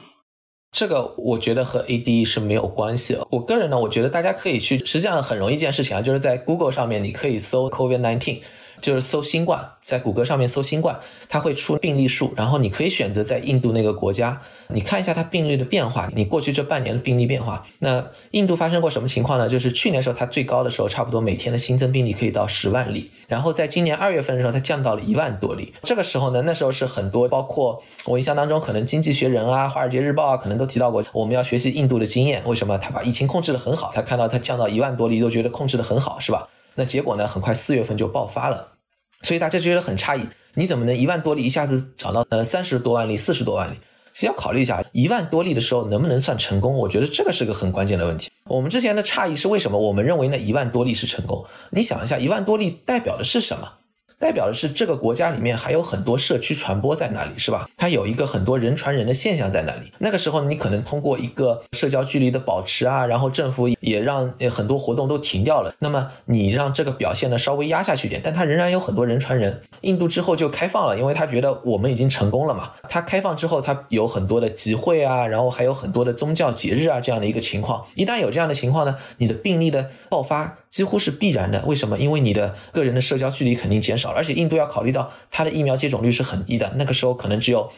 [0.73, 3.27] 这个我觉得和 ADE 是没有关系的。
[3.31, 8.41] 我个人呢，我觉得大家可以去，实际上很容易一件事情啊，就是在 Google 上面你可以搜 COVID-19。
[8.81, 17.65] 就是搜新冠，在谷歌上面搜新冠，它会出病例数，然后你可以选择在印度那个国家，你看一下它病例的变化，你过去这半年的病例变化。
[17.79, 19.49] 那印度发生过什么情况呢？
[19.49, 25.73] 就是去年时候它最高的时候，差不多每天的新增病例可以到十万例，然后在今年二月份的时候，它降到了一万多例。
[25.83, 32.43] 这个时候呢，那时候是很多，包括我印象当中，可能经济学人啊、华尔街日报啊，可能都提到过，我们要学习印度的经验。
[32.47, 32.79] 为什么？
[32.79, 36.49] 他把疫情控制的很好，他看到它降到一万多例，都觉得控制的很好，是吧？
[36.77, 38.69] 那结果呢，很快四月份就爆发了。
[39.23, 40.23] 所以大家觉得很诧异，
[40.55, 43.75] 你怎么能一万多例一下子涨到呃三十多万例、四十多万例？
[44.13, 46.75] 其实要考虑一下，一万多例的时候能不能算成功？
[46.77, 48.31] 我觉得这个是个很关键的问题。
[48.47, 49.79] 我们之前的诧异是为什么？
[49.79, 51.45] 我们认为那一万多例是成功。
[51.71, 53.69] 你想一下，一万多例代表的是什么？
[54.21, 57.67] 代表的是这个国家里面还有很多社区传播在那里，是吧？
[57.75, 59.91] 它有一个很多人传人的现象在那里。
[59.97, 65.75] 那个时候，你可能通过一个社交距离的保持啊，然后政府也让很多活动都停掉了。
[65.79, 69.59] 那么你让这个表现呢稍微压下去一点，但它仍然有很多人传人。
[69.81, 72.71] 印度之后就开放了，因为他觉得我们已经成功了嘛。
[72.91, 77.83] 它开放之后，它有很多的集会啊，然后还有很多的宗教节日啊这样的一个情况。
[77.95, 81.65] 一旦有这样的情况呢，你的病例的爆发几乎是必然的。
[81.67, 81.99] 为什么？
[81.99, 84.10] 因为你的个人的社交距离肯定减少。
[84.15, 87.71] 而且印度要考虑到它的疫苗接种率是很低的，那个时候可能只有。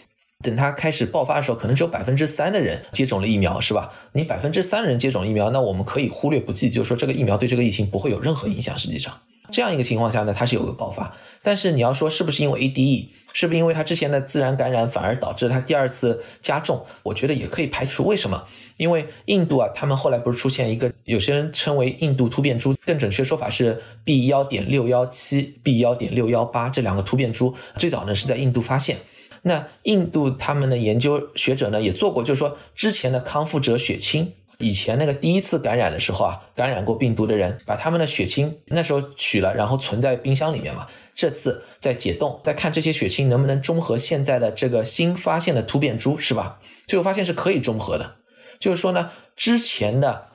[0.44, 3.92] 等它开始爆发的时候，可能只有百分之三的人接种了疫苗，是吧？
[4.12, 8.76] 你百分之三的人接种疫苗，那我们可以忽略不计，就是说这个疫苗对这个疫情不会有任何影响。
[8.76, 9.16] 实际上，
[9.52, 11.14] 这样一个情况下呢，它是有个爆发。
[11.44, 16.84] 但是你要说是不是因为 ADE，是不是因为它之前的自然感染反而导致它第二次加重？
[17.04, 18.04] 我觉得也可以排除。
[18.04, 18.42] 为什么？
[18.82, 28.98] 因为印度啊，他们后来不是出现一个有些人称为印度突变株，更准确说法是 B 幺点六幺七、B 幺点六幺八这两个突变株，最早呢是在印度发现。
[29.42, 40.88] 那印度他们的研究学者呢也做过，就是说之前的康复者血清，以前那个第一次感染的时候啊，感染过病毒的人，把他们的血清那时候取了，然后存在冰箱里面嘛。
[41.14, 46.58] 这次再解冻，再看这些血清能不能中和现在的这个新发现的突变株，是吧？
[46.88, 48.16] 最后发现是可以中和的，
[48.62, 50.28] 就是说呢，之前的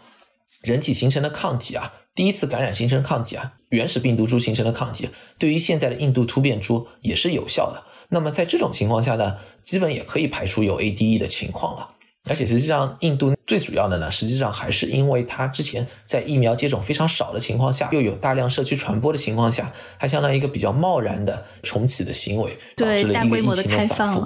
[0.62, 5.10] 人体形成的抗体啊，第一次感染形成的抗体啊，原始病毒株形成的抗体，
[5.40, 7.82] 对于现在的印度突变株也是有效的。
[8.10, 11.92] 那么在这种情况下呢，基本也可以排除有 ADE 的情况了。
[12.30, 24.22] 而且实际上，印度最主要的呢，实际上还是因为它之前在疫苗接种非常少的情况下，又有大量社区传播的情况下，它相当于一个比较贸然的重启的行为，导致了一个疫情的反复。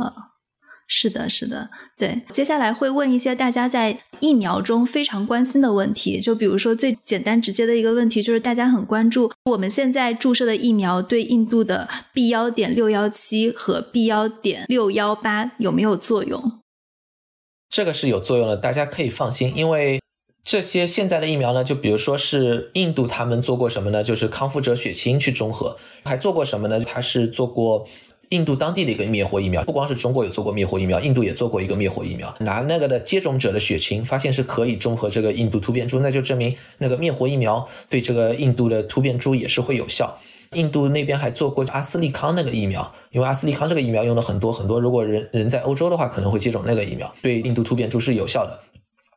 [0.93, 2.21] 是的，是的，对。
[2.33, 16.59] 接下来会问一些大家在疫苗中非常关心的问题，就比如说最简单直接的一个问题，就是大家很关注我们现在注射的疫苗对印度的 B 幺点六幺七和 B 幺点六幺八有没有作用？
[17.69, 20.01] 这个是有作用的，大家可以放心，因为
[20.43, 24.03] 这些现在的疫苗呢，就比如说是印度他们做过什么呢？
[24.03, 26.81] 就是康复者血清去中和，还做过什么呢？
[26.81, 27.87] 他是做过。
[28.31, 40.17] 印度当地的一个灭活疫苗，不光是中国有做过灭活疫苗，印度也做过一个灭活疫苗，拿那个的接种者的血清，发现是可以中和这个印度突变株，那就证明那个灭活疫苗对这个印度的突变株也是会有效。
[40.53, 48.57] 印度那边还做过阿斯利康那个疫苗，因为阿斯利康这个疫苗用的很多很多，如果人人在欧洲的话，可能会接种那个疫苗，对印度突变株是有效的。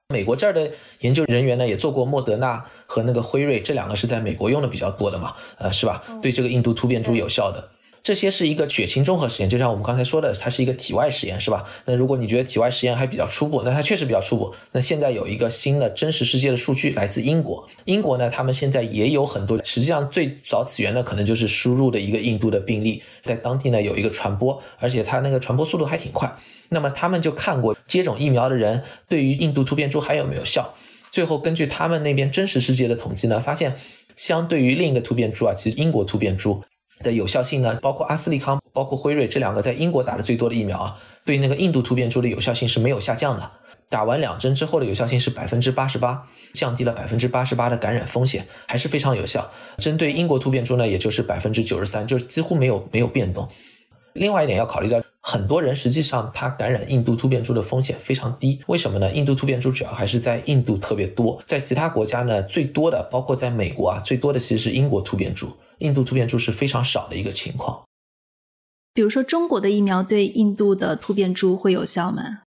[0.09, 6.03] 美国这儿的研究人员呢，也做过莫德纳和那个辉瑞，这两个是在美国用的比较多的嘛，呃，是吧？
[6.20, 7.68] 对这个印度突变株有效的。
[8.04, 11.64] 这些是一个血清综合实验，就像我们刚才说的，它是一个体外实验，是吧？
[11.86, 14.54] 那如果你觉得体外实验还比较初步，那它确实比较初步。
[14.72, 26.30] 那现在有一个新的真实世界的数据来自英国，英国呢，他们现在也有很多，实际上最早起源呢，可能就是输入的一个印度的病例，在当地呢有一个传播，而且它那个传播速度还挺快。
[26.68, 30.74] 那么他们就看过接种疫苗的人对于印度突变株还有没有效，
[31.10, 33.74] 最后根据他们那边真实世界的统计呢，发现
[34.14, 36.62] 相对于另一个突变株啊，其实英国突变株。
[37.00, 37.78] 的有效性呢？
[37.83, 43.50] 包括阿斯利康、包括辉瑞这两个在英国打的最多的疫苗啊，对那个印度突变株的有效性是没有下降的。
[43.90, 49.48] 打完两针之后的有效性是百分之八十八，降低了百分之八十八的感染风险，还是非常有效。
[49.78, 53.46] 针对英国突变株呢，也就是百分之九十三，就是几乎没有没有变动。
[54.14, 58.61] 另外一点要考虑到，很多人实际上他感染印度突变株的风险非常低。
[58.66, 59.12] 为什么呢？
[59.12, 65.52] 印度突变株主要还是在印度特别多，在其他国家呢，最多的包括在美国啊，最多的其实是英国突变株。
[65.78, 67.82] 印度突变株是非常少的一个情况。
[68.92, 72.42] 比如说，中国的疫苗对印度的突变株会有效吗？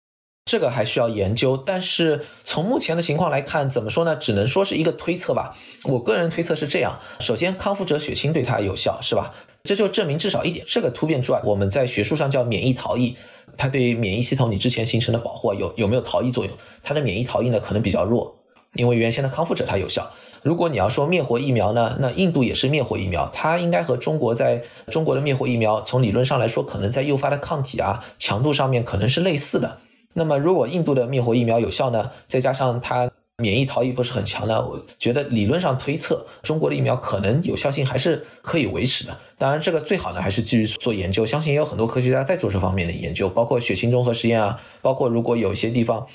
[0.45, 1.57] 这个还需要研究。
[1.57, 4.15] 但是从目前的情况来看，怎么说呢？
[4.15, 5.57] 只能说是一个推测吧。
[5.83, 9.33] 我个人推测是这样：首先，康复者血清对它有效，是吧？
[9.63, 13.17] 这就证明至少一点，这个突变株啊，我们在学术上叫免疫逃逸，
[13.57, 16.57] 它对免疫系统你之前形成的保护有有没有逃逸作用？
[16.81, 18.33] 它的免疫逃逸呢，可能比较弱。
[18.75, 20.09] 因为原先的康复者它有效，
[20.43, 29.78] 如果你要说灭活疫苗呢，那印度也是灭活疫苗，它应该和中国在中国的灭活疫苗从理论上来说，可能在诱发的抗体啊强度上面可能是类似的。
[30.13, 39.17] 那么如果印度的灭活疫苗有效呢，再加上它免疫逃逸不是很强呢，我觉得理论上推测中国的疫苗可能有效性还是可以维持的。
[39.38, 46.08] 当然这个最好呢还是继续做研究，相信也有很多科学家在做这方面的研究，包括血清综合实验啊，包括如果有些地方。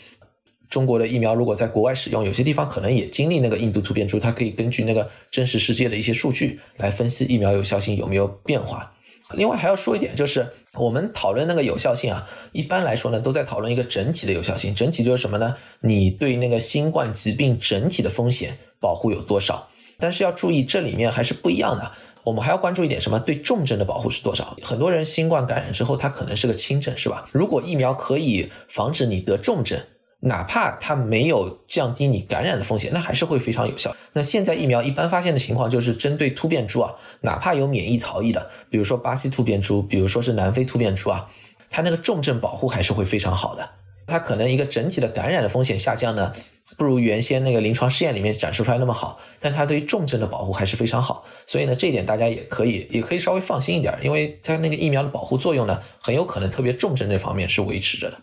[0.73, 8.91] 中国的疫苗如果在国外使用，有些地方可能也经历那个印度突变株，它可以根据那个真实世界的一些数据来分析疫苗有效性有没有变化。
[9.35, 14.75] 另外还要说一点，就是我们讨论那个有效性啊，一般来说呢都在讨论一个整体的有效性。
[14.75, 15.55] 整体就是什么呢？
[15.81, 19.69] 你对那个新冠疾病整体的风险保护有多少？
[19.99, 21.93] 但是要注意，这里面还是不一样的。
[22.25, 23.21] 我们还要关注一点什么？
[23.21, 24.57] 对重症的保护是多少？
[24.63, 27.29] 很多人新冠感染之后，他可能是个轻症，是吧？
[27.31, 29.79] 如果疫苗可以防止你得重症。
[30.25, 33.95] 哪怕它没有降低你感染的风险，那还是会非常有效。
[34.13, 41.29] 那现在疫苗一般发现的情况就是针对突变株啊，哪怕有免疫逃逸的，比如说巴西突变株，比如说是南非突变株啊，
[41.69, 43.69] 它那个重症保护还是会非常好的。
[44.07, 46.33] 它可能一个整体的感染的风险下降呢，
[46.77, 51.25] 不如原先那个临床试验里面展示出来那么好，但它对于重症的保护还是非常好。
[51.47, 58.17] 所以呢，这一点大家也可以也可以稍微放心一点，因为它那个疫苗的保护作用呢，很有可能特别重症这方面是维持着的。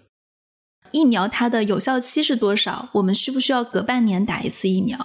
[0.91, 2.89] 疫苗它的有效期是多少？
[2.93, 4.97] 我们需不需要隔半年打一次疫苗？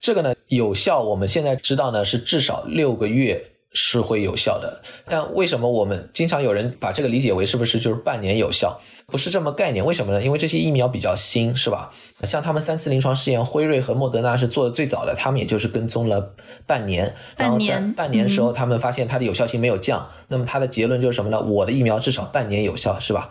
[0.00, 4.80] 这个呢，有效我们现在知道呢是至少六个月是会有效的。
[5.06, 8.78] 但为什么我们经常有人把这个理解为是不是就是半年有效？
[9.06, 9.84] 不是这么概念。
[9.84, 10.22] 为什么呢？
[10.22, 11.92] 因为这些疫苗比较新，是吧？
[12.24, 16.34] 像他们三次临床试验，辉瑞和莫德纳是做的最早的，他们也就是跟踪了
[16.66, 17.14] 半年。
[17.36, 17.92] 半年。
[17.94, 20.08] 半年的时候，他们发现它的有效性没有降。
[20.28, 21.40] 那么它的结论就是什么呢？
[21.40, 23.30] 我的疫苗至少半年有效，是吧？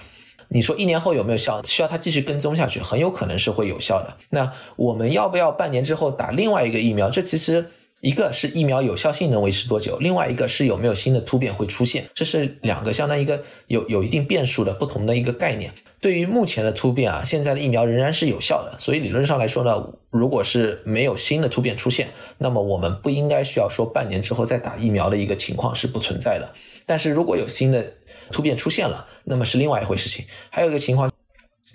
[0.55, 1.61] 你说一年后有没有效？
[1.63, 4.15] 需要它继续跟踪下去，很有可能是会有效的。
[4.29, 7.09] 那我们要不要半年之后打另外一个疫苗？
[7.09, 15.69] 这其实一个是疫苗有效性能维持多久，另外一个是有没有新的突变会出现，这是两个相当于一个有有一定变数的不同的一个概念。
[15.99, 26.49] 对于目前的突变啊，现在的疫苗仍然是有效的，所以理论上来说呢，如果是没有新的突变出现，那么我们不应该需要说半年之后再打疫苗的一个情况是不存在的。
[26.85, 27.93] 但是如果有新的
[28.31, 30.25] 突变出现了，那么是另外一回事情。
[30.49, 31.11] 还有一个情况。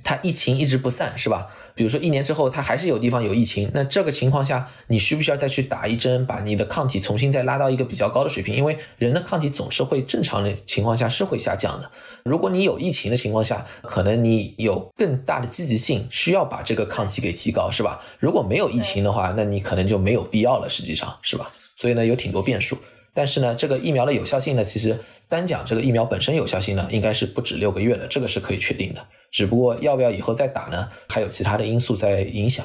[0.03, 1.49] 它疫情一直不散，是吧？
[1.75, 8.55] 比如说一年之后，它还是有地方有疫情，那这个情况下，你需不需要再去打一针，把你的抗体重新再拉到一个比较高的水平？
[8.55, 11.91] 因为人的抗体总是会正常的情况下是会下降的。
[12.25, 18.01] 如果你有疫情的情况下，可能你有更大的积极性，需要把这个抗体给提高，是吧？
[18.19, 21.51] 如果没有疫情的话，那你可能就没有必要了，实际上是吧？
[21.77, 22.79] 所以呢，有挺多变数。
[23.13, 29.07] 但是呢，这个疫苗的有效性呢，其实单讲这个疫苗本身有效性呢，应该是不止六个月的，这个是可以确定的。
[29.31, 32.65] 只不过要不要以后再打呢，还有其他的因素在影响。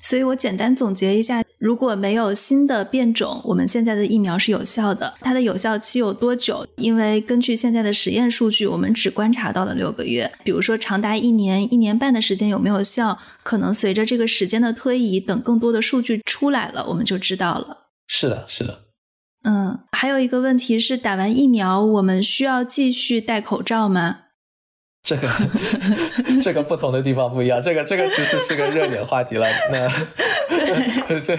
[0.00, 5.14] 所以我简单总结一下，如果没有新的变种，我们现在的疫苗是有效的。
[5.20, 6.66] 它的有效期有多久？
[6.76, 10.32] 因为根据现在的实验数据，我们只观察到了六个月。
[10.42, 13.16] 比如说长达一年、一年半的时间有没有效？
[13.44, 17.86] 可能随着这个时间的推移，等更多的数据出来了，我们就知道了。
[18.08, 18.80] 是的，是的。
[19.44, 24.18] 嗯，还有一个问题是，打完疫苗我们需要继续戴口罩吗？
[25.02, 25.28] 这个
[26.40, 29.48] 这个不同的地方不一样，这个这个其实是个热点话题了。
[29.72, 29.88] 那
[31.18, 31.36] 这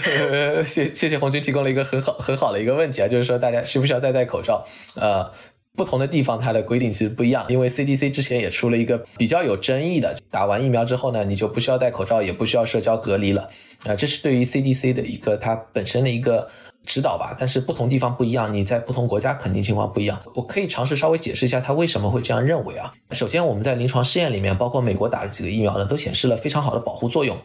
[0.63, 4.65] 谢谢谢红军提供了一个很好很好的一个问题啊，就是说大家需不需要再戴口罩？
[4.95, 5.31] 呃，
[5.77, 13.49] 不同的地方它的规定其实不一样，因为 CDC 之前也出了一个比较有争议的，打完疫苗之后呢，你就不需要戴口罩，也不需要社交隔离了。
[13.85, 16.49] 啊，这是对于 CDC 的一个它本身的一个。
[16.85, 20.21] 指导吧，但是不同地方不一样，你在不同国家肯定情况不一样。
[20.35, 22.93] 我可以尝试稍微解释一下他为什么会这样认为啊。
[23.11, 27.37] 首先，我们在临床试验里面，包括美国打了几个疫苗呢，都显示了非常好的保护作用。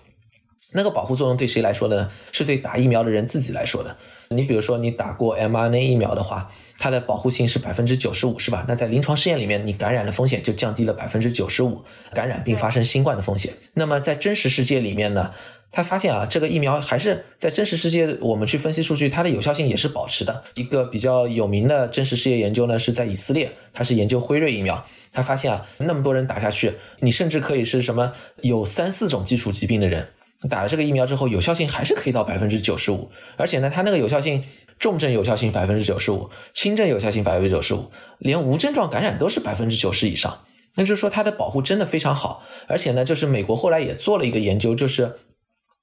[0.72, 2.11] 那个保护作用对谁来说呢？
[2.31, 3.96] 是对打疫苗的人自己来说的。
[4.29, 8.66] 你比如说，你打过 mRNA 疫苗的话，它的保护性是百分之九十五，是吧？
[8.68, 13.55] 那在临床试验里面，你感染的风险就降低了百分之九十五，感染并发生新冠的风险。
[13.72, 15.31] 那么在真实世界里面呢？
[15.70, 20.42] 他发现啊，这个疫苗还是在真实世界，我们去分析数据，它的有效性也是保持的。
[20.54, 24.83] 一个比较有名的真实世界研究呢，是在以色列，它是研究辉瑞疫苗。
[25.12, 30.09] 他发现啊，那么多人打下去，你甚至可以是什么有三四种基础疾病的人，
[30.48, 33.11] 打了这个疫苗之后，有效性还是可以到百分之九十五。
[33.37, 34.42] 而且呢，它那个有效性，
[34.78, 40.40] 重症有效性百分之九十五，轻症有效性百分之九十五，连无症状感染都是百分之九十以上。
[40.76, 42.42] 那就是说，它的保护真的非常好。
[42.66, 45.18] 而且呢，就是美国后来也做了一个研究，就是。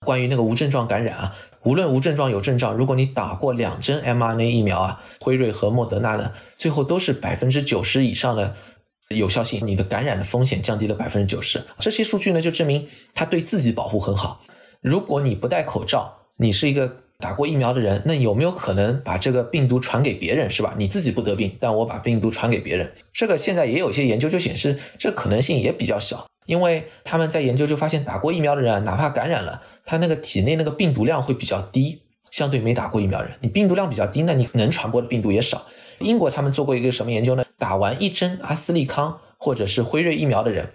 [0.06, 8.54] 关于那个无症状感染啊，无论无症状有症状，如果你打过两针 mRNA 疫苗啊，辉瑞和莫德纳呢，最后都是百分之九十以上的
[9.10, 11.62] 有效性，你的感染的风险降低了百分之九十。
[11.80, 14.42] 这些数据呢，就证明它对自己保护很好。
[14.82, 20.76] 如果你不戴口罩，你是一个打过疫苗的人，那有没有可能把这个病毒传给别人，是吧？
[20.78, 29.62] 你自己不得病，但我把病毒传给别人，这个现在也有些研究就显示，这可能性也比较小，因为他们在研究就发现，打过疫苗的人哪怕感染了。
[29.86, 35.66] 他那个体内那个病毒量会比较低，相对没打过疫苗人，你病毒量比较低，那你能传播的病毒也少。
[36.00, 37.46] 英国他们做过一个什么研究呢？
[37.58, 40.72] 打完一针阿斯利康或者是辉瑞疫苗的人，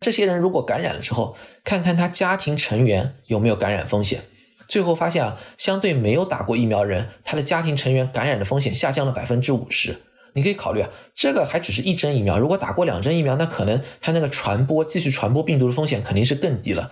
[0.00, 4.22] 这些人如果感染了之后，看看他家庭成员有没有感染风险，
[4.68, 9.96] 最后发现啊，相对没有打过疫苗人，他的家庭成员感染的风险下降了百分之五十。
[10.34, 16.90] 你可以考虑啊，这个还只是一针疫苗，如果打过两针疫苗，那可能他那个传播继续传播病毒的风险肯定是更低了。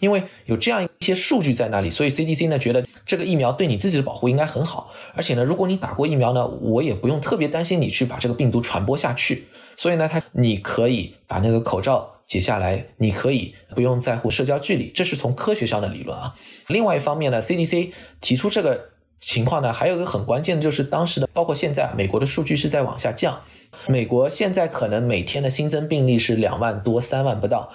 [0.00, 9.46] 因为有这样一些数据在那里，所以 CDC 呢觉得这个疫苗对你自己的保护应该很好，而且呢，如果你打过疫苗呢，我也不用特别担心你去把这个病毒传播下去。
[9.76, 16.34] 所以呢，它你可以把那个口罩解下来，你可以不用在乎社交距离，这是从科学上的理论啊。
[16.66, 23.40] 另外一方面呢，CDC 提出这个情况呢，还有一个很关键的就是当时的，包括现在，美国的数据是在往下降。
[23.86, 27.70] 美国现在可能每天的新增病例是两万多、三万不到，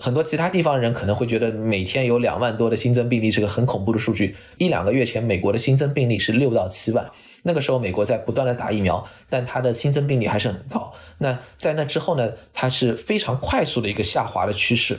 [0.00, 4.34] 很多其他地方的人可能会觉得每天有两万多的新增病例是个很恐怖的数据。
[4.56, 7.10] 一两个月前，美国的新增病例是六到七万，
[7.42, 10.92] 那个时候美国在不断的打疫苗，但它的新增病例还是很高。
[11.18, 14.98] 那在那之后呢，它是非常快速的一个下滑的趋势。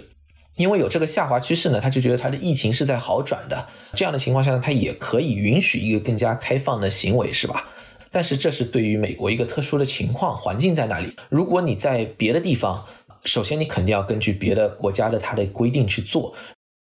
[0.58, 3.66] 因为有这个下滑趋势呢，他就觉得他的疫情是在好转的。
[3.96, 7.66] 这样的情况下呢，他也可以允许一个更加开放的行为，是吧？
[8.12, 11.16] 但是这是对于美国一个特殊的情况，环境在那里。
[11.30, 12.86] 如果你在别的地方，
[13.26, 16.34] 首先你肯定要根据别的国家的它的规定去做。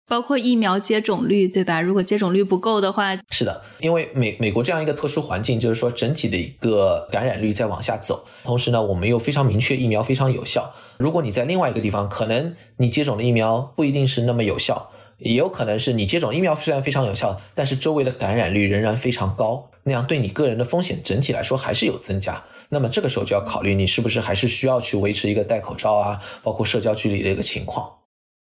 [0.08, 1.80] 包括疫苗接种率，对吧？
[1.80, 10.72] 如果接种率不够的话，是的，因为美美国这样一个特殊环境，就是说整体的一个感染率在往下走，同时呢，我们又非常明确疫苗非常有效。
[10.98, 22.42] 如果你在另外一个地方，可能你接种的疫苗不一定是那么有效，也有可能是你接种疫苗虽然非常有效，但是周围的感染率仍然非常高，那样对你个人的风险整体来说还是有增加。
[22.68, 27.95] 那么这个时候就要考虑你是不是还是需要去维持一个戴口罩啊，包括社交距离的一个情况。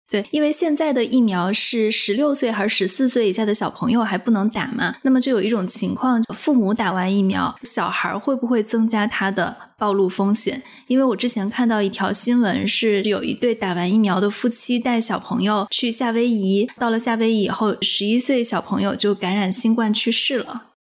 [0.09, 10.62] 对，因为现在的疫苗是十六岁还是十四岁以下的小朋友还不能打嘛，那么就有一种情况，父母打完疫苗，小孩会不会增加他的暴露风险？
[10.86, 20.75] 因为我之前看到一条新闻，是有一对打完疫苗的夫妻带小朋友去夏威夷，到了夏威夷以后，十一岁小朋友就感染新冠去世了。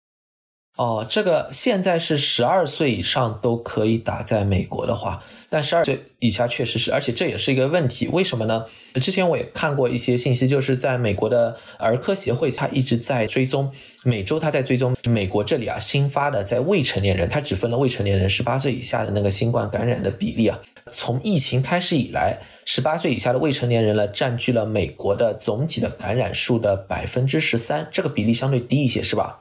[0.75, 8.07] 哦，这个现在是十二岁以上都可以打，在美国的话，但十二岁以下确实是，而且这也是一个问题。
[8.07, 8.65] 为什么呢？
[8.95, 13.71] 之前我也看过一些信息，就是在美国的儿科协会，它一直在追踪，
[14.03, 20.59] 每周它在追踪美国这里啊新发的在未成年人，它只分了未成年人十八岁以下的那个新冠感染的比例啊。
[20.91, 29.39] 从疫情开始以来，十八岁以下的未成年人呢，占据了美国的总体的感染数的百分之十三，这个比例相对低一些，是吧？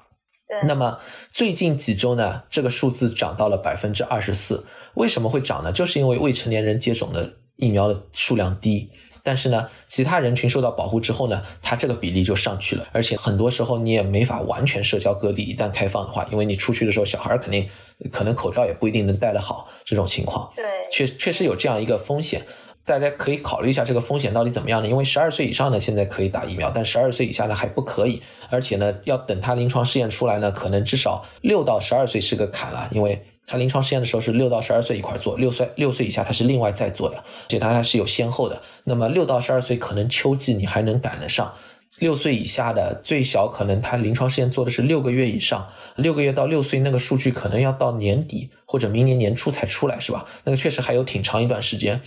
[0.66, 0.98] 那么
[1.32, 4.64] 最近几周呢，这个数字涨到了百分之二十四。
[4.94, 5.72] 为什么会涨呢？
[5.72, 8.90] 就是因为未成年人接种的疫苗的数量低，
[9.22, 12.86] 但是呢，其他人群受到保护之后呢，它这个比例就上去了。
[12.92, 17.66] 而且很多时候你也没法完全社交隔离，一旦开放的话，因为你出去的时候，小孩肯定
[18.11, 22.42] 可能口罩也不一定能戴得好，这种情况，对，确确实有这样一个风险。
[22.85, 24.89] 大家可以考虑一下这个风险到底怎么样呢？
[24.89, 28.20] 因为十二岁以上呢，现在可以打疫苗，但十二岁以下呢还不可以，
[28.51, 38.61] 而且呢，要等他临床试验出来呢，可能至少六到十二岁是个坎了，因为他临床试验的时候是六到十二岁一块做，六岁六岁以下他是另外再做的，而且他是有先后的。
[38.85, 41.55] 那么六到十二岁可能秋季你还能赶得上，
[41.99, 50.24] 六岁以下的最小可能他临床试验做的是六个月以上，六个月到六岁那个数据可能要到年底或者明年年初才出来，是吧？
[50.45, 52.01] 那个确实还有挺长一段时间。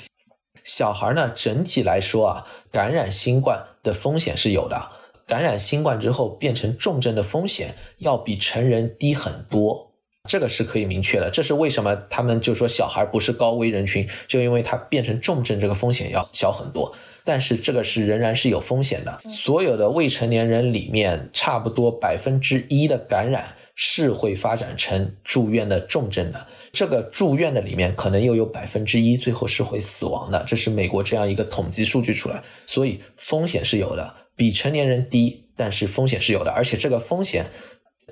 [0.65, 4.81] 小孩呢，整体来说啊，感染新冠的风险是有的。
[5.27, 9.91] 感染新冠之后变成重症的风险要比成人低很多，
[10.27, 11.29] 这个是可以明确的。
[11.29, 16.93] 这是为什么他们就说小孩不是高危人群，就因为他变成重症这个风险要小很多。
[17.23, 19.19] 但是这个是仍然是有风险的。
[19.27, 23.55] 所有的未成年人里面，差不多百分之一的感染。
[23.75, 37.47] 是会发展成住院的重症的，这个住院的里面可能又有百分之一最后是会死亡的，这是美国这样一个统计数据出来，所以风险是有的，比成年人低，但是风险是有的，而且这个风险，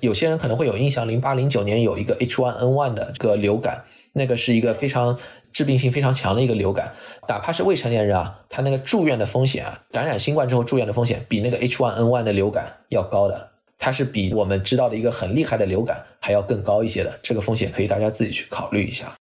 [0.01, 5.17] 有些人可能会有印象，零八零九年有一个 H1N1 的这个流感，那个是一个非常
[5.53, 6.91] 致病性非常强的一个流感，
[7.29, 13.52] 哪怕是未成年人啊，他那个住院的风险啊，感染新冠之后住院的风险比那个 H1N1 的流感要高的。
[13.83, 19.13] 它是比我们知道的一个很厉害的流感还要更高一些的，这个风险可以大家自己去考虑一下。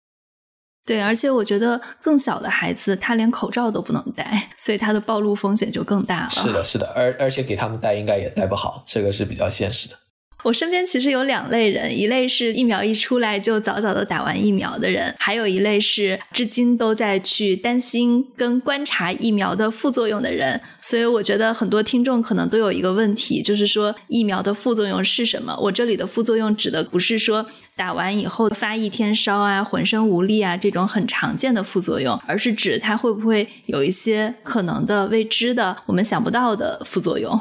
[0.86, 6.30] 对，而且我觉得更小的孩子他连口罩都不能戴， 所以他的暴露风险就更大了。
[6.30, 9.96] 是的，是的，而而且给他们戴应该也戴不好，这个是比较现实的。
[10.44, 20.60] 我身边其实有两类人，一类是疫苗一出来就早早的打完疫苗的人，还有一类是至今都在去担心跟观察疫苗的副作用的人。
[20.82, 25.56] 所以我觉得很多听众可能都有一个问题，就是说疫苗的副作用是什么？
[25.62, 37.40] 我这里的副作用指的不是说打完以后发一天烧啊、浑身无力啊这种很常见的副作用，而是指它会不会有一些可能的未知的、我们想不到的副作用。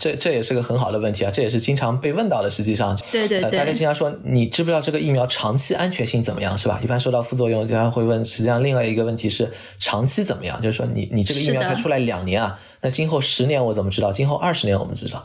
[0.00, 2.50] 这这也是个很好的问题啊，这也是经常被问到的。
[2.50, 6.80] 实际上，对对对，大家经常说你知不知道这个疫苗长期安全性怎么样，是吧？
[6.82, 8.24] 一般说到副作用，经常会问。
[8.24, 10.60] 实际上，另外一个问题是长期怎么样？
[10.60, 14.10] 就是说，你你这个疫苗才出来两年啊，那今后十年我怎么知道？
[14.10, 15.24] 今后二十年我们知道？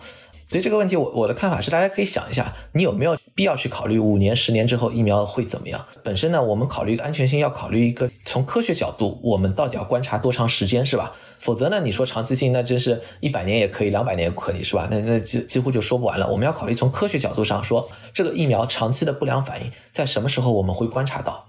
[0.50, 5.86] 所以这个问题，我我的看法是，大家可以想一下，你有没有必要去考虑五年、十年之后疫苗会怎么样？
[6.04, 11.14] 本身呢，我们考虑一个安全性，要考虑一个从科学角度，我们到底要观察多长时间，是吧？
[11.38, 14.88] 否则呢，你说长期性，那真是一百年也可以，两百年也可以，是吧？
[14.89, 16.28] 那那几几乎就说不完了。
[16.28, 21.45] 我们要考虑从科学角度上说，这个疫苗长期的不良反应在什么时候我们会观察到？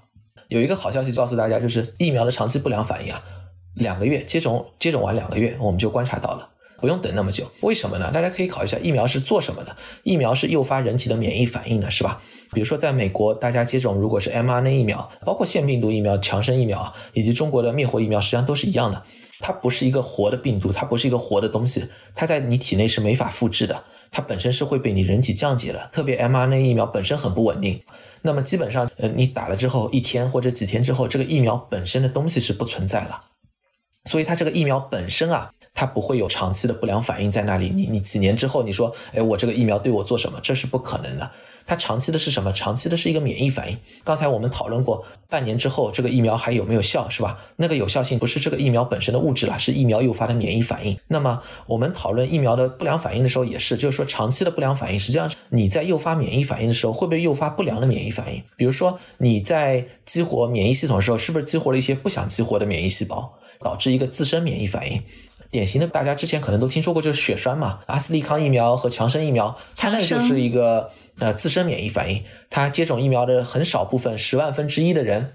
[0.48, 3.22] 有一个好消息告诉大家，就是疫苗的长期不良反应啊，
[3.76, 6.49] 两个月接种接种完两个月，我们就观察到了。
[6.80, 8.10] 不用等那么久，为什么呢？
[8.12, 9.76] 大家可以考虑一下，疫苗是做什么的？
[10.02, 12.20] 疫苗是诱发人体的免疫反应的，是吧？
[12.52, 19.02] 比如说，在美国，大家接种如果是 mRNA 疫苗，包括腺病毒疫苗、强生疫苗以及中国的灭活疫苗，实际上都是一样的。
[19.42, 25.88] 它不是一个活的病毒，它不是一个活的东西，它在你体内是没法复制的，它本身是会被你人体降解的。
[25.92, 27.80] 特别 mRNA 疫苗本身很不稳定，
[28.22, 33.22] 那么基本上，呃，你打了之后一天或者几天之后，这个疫苗本身的东西是不存在了，
[34.04, 35.50] 所以它这个疫苗本身啊。
[35.74, 37.70] 它不会有长期的不良反应在那里。
[37.70, 40.38] 你你几年之后，你说，哎，我这个疫苗对我做什么？
[40.42, 41.30] 这是不可能的。
[41.66, 42.52] 它长期的是什么？
[42.52, 43.78] 长期的是一个免疫反应。
[44.02, 47.38] 刚才我们讨论过，半年之后这个疫苗还有没有效，是吧？
[47.56, 50.96] 那个有效性不是这个疫苗本身的物质了，是疫苗诱发的免疫反应。
[51.06, 58.42] 那么我们讨论疫苗的不良反应的时候，也是，就是说长期的不良反应，实际上你在诱发免疫反应的时候，会不会诱发不良的免疫反应？
[58.56, 63.32] 比如说你在激活免疫系统的时候，是不是激活了一些不想激活的免疫细胞，
[63.62, 65.02] 导致一个自身免疫反应？
[65.50, 67.80] 典型的，大家之前可能都听说过，就是血栓嘛。
[67.86, 72.22] 阿斯利康疫苗和强生疫苗，它那就是一个呃自身免疫反应。
[72.48, 75.32] 它接种疫苗的很少部分，十万分之一的人，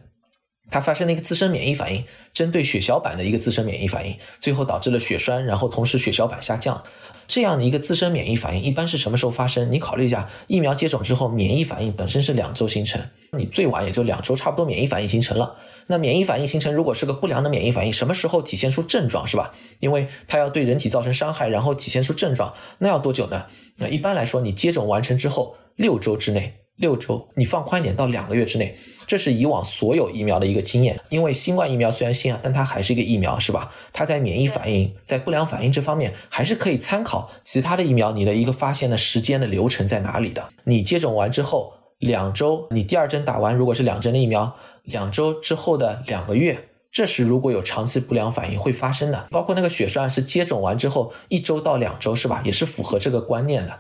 [0.72, 6.82] 它发生了一个自身免疫反应，针对血小板的一个自身免疫反应，最后导致了血栓，然后同时血小板下降。
[7.28, 9.70] 这样的一个自身免疫反应一般是什么时候发生？
[9.70, 13.02] 你考虑一下，疫苗接种之后，免疫反应本身是两周形成，
[13.38, 15.56] 你最晚也就两周，差不多免疫反应形成了。
[15.88, 19.54] 那免疫反应形成，如果是个不良的免疫反应，什么时候体现出症状是吧？
[19.80, 23.46] 因为它要对人体造成伤害，然后体现出症状，那要多久呢？
[23.78, 28.76] 那一般来说，你接种完成之后六周之内，六周，你放宽点到两个月之内。
[29.08, 33.72] 这是以往所有疫苗的一个经验，因为新冠疫苗虽然新啊，但它还是一个疫苗，是吧？
[33.94, 40.50] 它在免疫反应、在不良反应这方面，还是可以参考其他的疫苗，你的一个发现的时间的流程在哪里的？
[40.64, 49.28] 你接种完之后两周，你第二针打完，如果是两针的疫苗，两周之后的两个月，这是如果有长期不良反应会发生的。
[49.32, 52.42] 包括那个血栓是接种完之后一周到两周，是吧？
[52.46, 53.80] 也是符合这个观念的，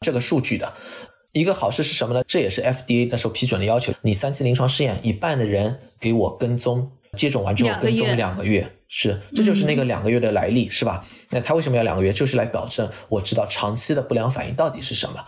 [0.00, 0.72] 这个数据的。
[1.32, 2.22] 一个好事是什么呢？
[2.28, 3.92] 这也是 FDA 那时候批准的要求。
[4.02, 11.04] 你三期临床试验，一半的人给我跟踪，接种完之后跟踪两个月，是，这就是那个两个月的来历，是吧？
[11.30, 12.12] 那他为什么要两个月？
[12.12, 15.24] 就是来保证我知道长期的不良反应到底是什么。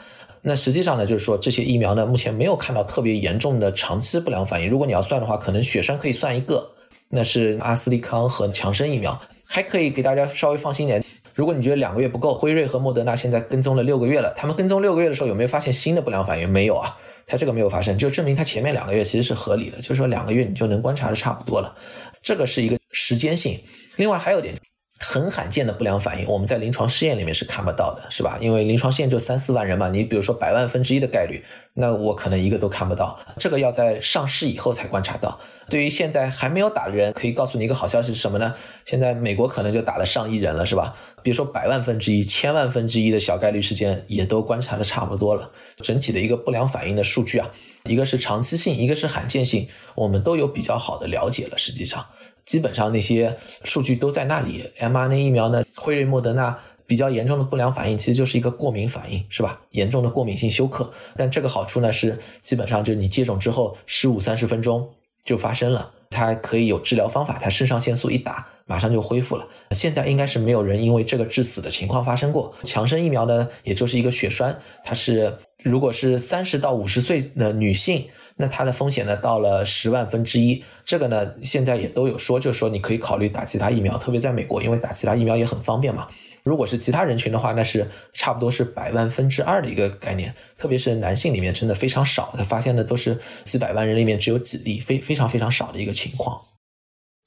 [0.48, 4.70] 那实际上呢，就是说这些疫苗呢，目前没有看到特别严重的长期不良反应。
[4.70, 6.64] 如果你要算的话，可能血栓可以算一个，
[7.08, 11.04] 那是阿斯利康和强生疫苗，还可以给大家稍微放心一点。
[11.34, 16.48] 如果你觉得两个月不够，辉瑞和莫德纳现在跟踪了六个月了，他们跟踪六个月的时候有没有发现新的不良反应？
[16.48, 21.76] 没有啊，它这个没有发生，就证明它前面两个月其实是合理的，就是说两个月你就能观察的差不多了，
[22.22, 23.60] 这个是一个时间性。
[23.96, 24.54] 另外还有点。
[24.98, 28.38] 很罕见的不良反应，我们在临床试验里面是看不到的，是吧？
[28.40, 31.44] 因为临床试验就三四万人嘛，你比如说百万分之一的概率，
[31.74, 33.18] 那我可能一个都看不到。
[33.38, 35.38] 这个要在上市以后才观察到。
[35.68, 38.54] 对于现在还没有打的人，可以告诉你一个好消息是什么呢？
[38.86, 40.96] 现在美国可能就打了上亿人了，是吧？
[41.22, 45.50] 比如说百万分之一、千万分之一的小概率事件也都观察的差不多了。
[45.78, 47.50] 整体的一个不良反应的数据啊，
[47.84, 51.58] 一个是长期性，一个是罕见性，我们都有比较好的了解了。
[51.58, 52.06] 实际上。
[52.46, 54.64] 基本上那些数据都在那里。
[54.78, 59.60] mRNA 疫苗呢，辉瑞、莫德纳比较严重的不良反应，其实就是一个过敏反应，是吧？
[59.72, 60.90] 严重的过敏性休克。
[61.16, 64.88] 但这个好处呢是，基本上就是你接种之后十五三十分钟
[65.24, 69.44] 就发生了，它可以有治疗方法，它肾上腺素一打，马上就恢复了。
[69.72, 72.54] 现在应该是没有人因为这个致死的情况发生过。
[72.62, 78.06] 强生疫苗呢，也就是一个血栓，它是如果是三十到五十岁的女性。
[78.38, 80.62] 那它的风险呢，到了十万分之一。
[80.84, 86.06] 这个呢，现在也都有说，就是说你可以考虑打其他疫苗，特别在美国，因为打其他疫苗也很方便嘛。
[86.42, 90.32] 如果是其他人群的话，那是差不多是百万分之二的一个概念。
[90.56, 96.42] 特别是男性里面，真的非常少，他发现的都是几百万人里面只有几例，非非常非常少的一个情况。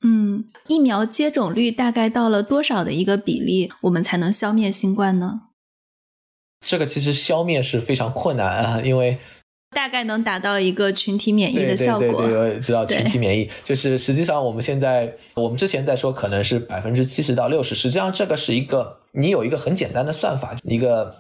[0.06, 5.42] 嗯，疫苗接种率大概到了多少的一个比例，我们才能消灭新冠呢？
[6.66, 9.18] 这个其实消灭是非常困难啊，因为。
[9.72, 12.08] 大概能达到一个群体免疫的效果。
[12.24, 21.16] 对对对，知道群体免疫就是实际上我们现在我们之前在说可能是百分之七十到六十，实际上这个是一个你有一个很简单的算法，一个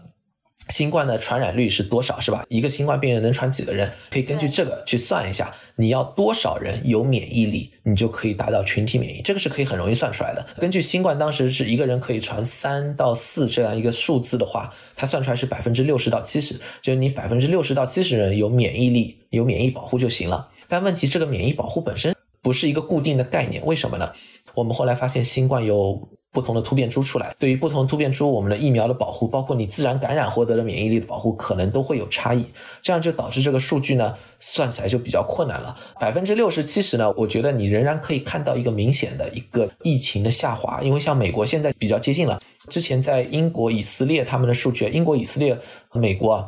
[0.69, 2.45] 新冠的传染率是多少，是吧？
[2.47, 3.91] 一个新冠病人能传几个人？
[4.09, 9.21] 可以根据这个去算一下，你要多少人有免疫力，你就可以达到群体免疫。
[9.21, 10.45] 这个是可以很容易算出来的。
[10.57, 20.47] 根据新冠当时是一个人可以传三到四这样一个数字的话，它算出来是百分之六十到七十，就是你百分之六十到七十人有免疫力、有免疫保护就行了。
[20.67, 24.11] 但问题，这个免疫保护本身不是一个固定的概念，为什么呢？
[24.53, 26.07] 我们后来发现新冠有。
[26.31, 32.45] 不同的突变株出来，对于不同突变株，我们的疫苗的保护，包括你自然感染获得的免疫力的保护，可能都会有差异。
[32.83, 35.75] 这样就导致这个数据呢，算起来就比较困难了。
[35.99, 42.39] 百分之六十七十呢，我觉得你仍然可以看到一个明显的一个疫情的下滑，因为像美国现在比较接近了。
[42.69, 45.57] 之前在英国、以色列他们的数据，英国、以色列
[45.87, 46.47] 和美国啊，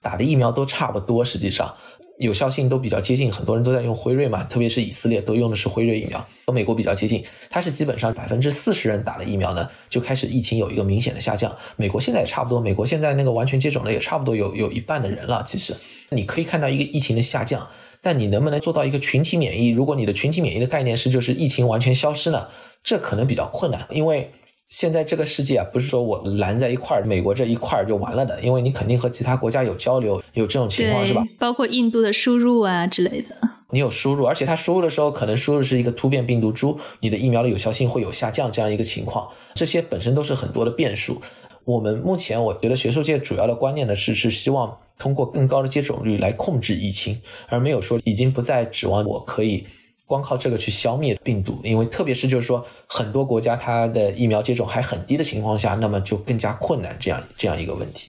[0.00, 1.74] 打的疫苗都差不多，实际上。
[2.18, 7.24] 有效性都比较接近，很多人都在用辉瑞嘛，特别是以色列都用的是辉瑞疫苗，和美国比较接近。
[7.48, 11.56] 它是基本上百分之四十人打了疫苗呢，就开始疫情有一个明显的下降。
[11.76, 15.44] 美国现在也差不多，美国现在那个完全接种的也差不多有有一半的人了。
[15.46, 15.72] 其实
[16.10, 17.64] 你可以看到一个疫情的下降，
[18.02, 19.68] 但你能不能做到一个群体免疫？
[19.68, 22.48] 如果你的群体免疫的概念是就是疫情完全消失呢，
[22.82, 24.30] 这可能比较困难，因为。
[24.68, 31.24] 现在这个世界啊，不是说我拦在一块儿，美国这一块儿就完了的，因为你肯定和其他国家有交流，有这种情况是吧？
[31.38, 33.34] 包括印度的输入啊之类的。
[33.70, 41.20] 你有输入，而且它输入的时候可能输入是一个突变病毒株，你的疫苗的有效性会有下降这样一个情况，这些本身都是很多的变数。
[41.64, 49.66] 我们目前我觉得学术界主要的观念呢是是希望通过更高的接种率来控制疫情，而没有说已经不再指望我可以。
[50.08, 58.08] 光靠这个去消灭病毒，因为特别是就是说很多国家它的疫苗接种还很低的情况下，那么就更加困难这样这样一个问题。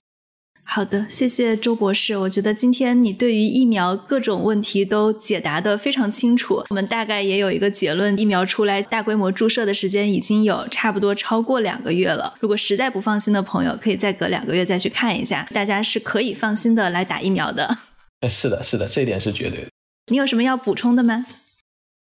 [0.64, 12.34] 好的，谢谢周博士，我觉得今天你对于疫苗各种问题都解答的非常清楚，我们大概也有一个结论：疫苗出来大规模注射的时间已经有差不多超过两个月了。
[12.38, 17.78] 如果实在不放心的朋友，可以再隔两个月再去看一下，大家是可以放心的来打疫苗的。
[18.30, 19.66] 是的，是的，这一点是绝对的。
[20.12, 21.26] 你有什么要补充的吗？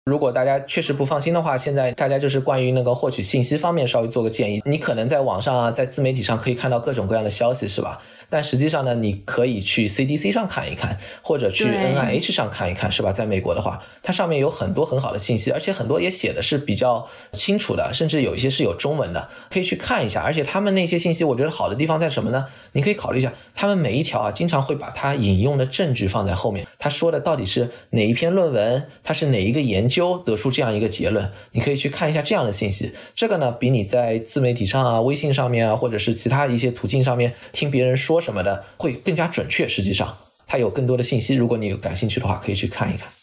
[0.07, 4.61] 如果大家确实不放心的话，现在大家就是关于那个获取信息方面稍微做个建议。
[4.63, 7.99] 你可能在网上啊，在自媒体上可以看到各种各样的消息，是吧？
[8.29, 13.11] 但实际上呢，你可以去 CDC 上看一看，或者去 NIH 上看一看，是吧？
[13.11, 20.21] 在美国的话，它上面有很多很好的信息，而且很多也写的是比较清楚的，甚至有一些是有中文的，可以去看一下。
[20.21, 22.45] 而且他们那些信息，我觉得好的地方在什么呢？
[22.71, 32.93] 你可以考虑一下，他们每一条啊，经常会把它引用的证据放在后面，他说的到底是哪一篇论文，他是哪一个研究究得出这样一个结论，你可以去看一下这样的信息。
[33.15, 38.21] 这个呢，比你在自媒体上啊、微信上面啊，或者是其他一些途径上面听别人说。
[38.21, 39.67] 什么的会更加准确？
[39.67, 41.33] 实际上，它有更多的信息。
[41.33, 43.16] 如果你有感兴趣的话，可以去看一看。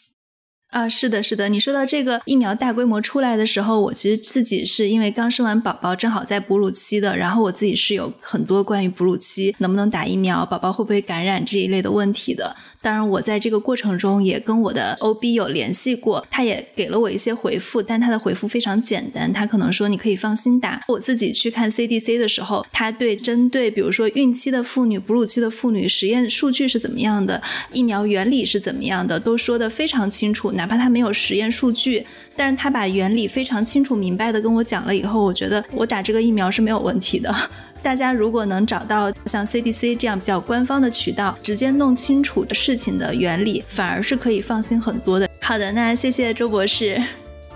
[0.75, 1.49] 啊，是的，是的。
[1.49, 12.57] 你说到这个疫苗大规模出来的时候，我其实自己是因为刚生完宝宝，正好在哺乳期的，然后我自己是有很多关于哺乳期能不能打疫苗、宝宝会不会感染这一类的问题的。
[12.83, 20.83] 当然，我在这个过程中也跟我的 OB 有联系过，他也给了我一些回复，但他的回复非常简单，他可能说你可以放心打。
[20.89, 27.41] 我自己去看 CDC 的时候，他对针对比如说孕期的妇女、哺乳期的妇女实验数据是怎么样的，
[27.73, 30.51] 疫苗原理是怎么样的，都说的非常清楚。
[30.51, 37.35] 那哪怕他没有实验数据，但是他把原理非常清楚明白的跟我讲了以后，我觉得我打这个疫苗是没有问题的。
[37.83, 45.29] 大家如果能找到像 CDC 这样比较官方的渠道，直接弄清楚事情的原理，反而是可以放心很多的。
[45.39, 46.99] 好的，那谢谢周博士。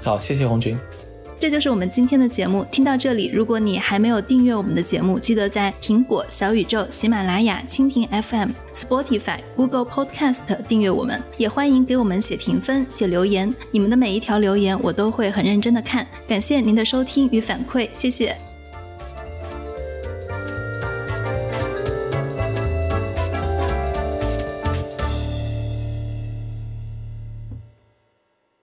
[0.02, 0.78] 好，谢谢红军。
[1.40, 2.64] 这就是我们今天的节目。
[2.70, 11.22] 听到这里，如果你还没有订阅我们的节目，记得在苹果、小宇宙、喜马拉雅、蜻蜓 FM、Spotify、Google Podcast 订阅我们。
[11.36, 16.06] 也欢迎给我们写评分、写留言，你们的每一条留言我都会很认真的看。
[16.26, 18.47] 感谢您的收听与反馈，谢谢。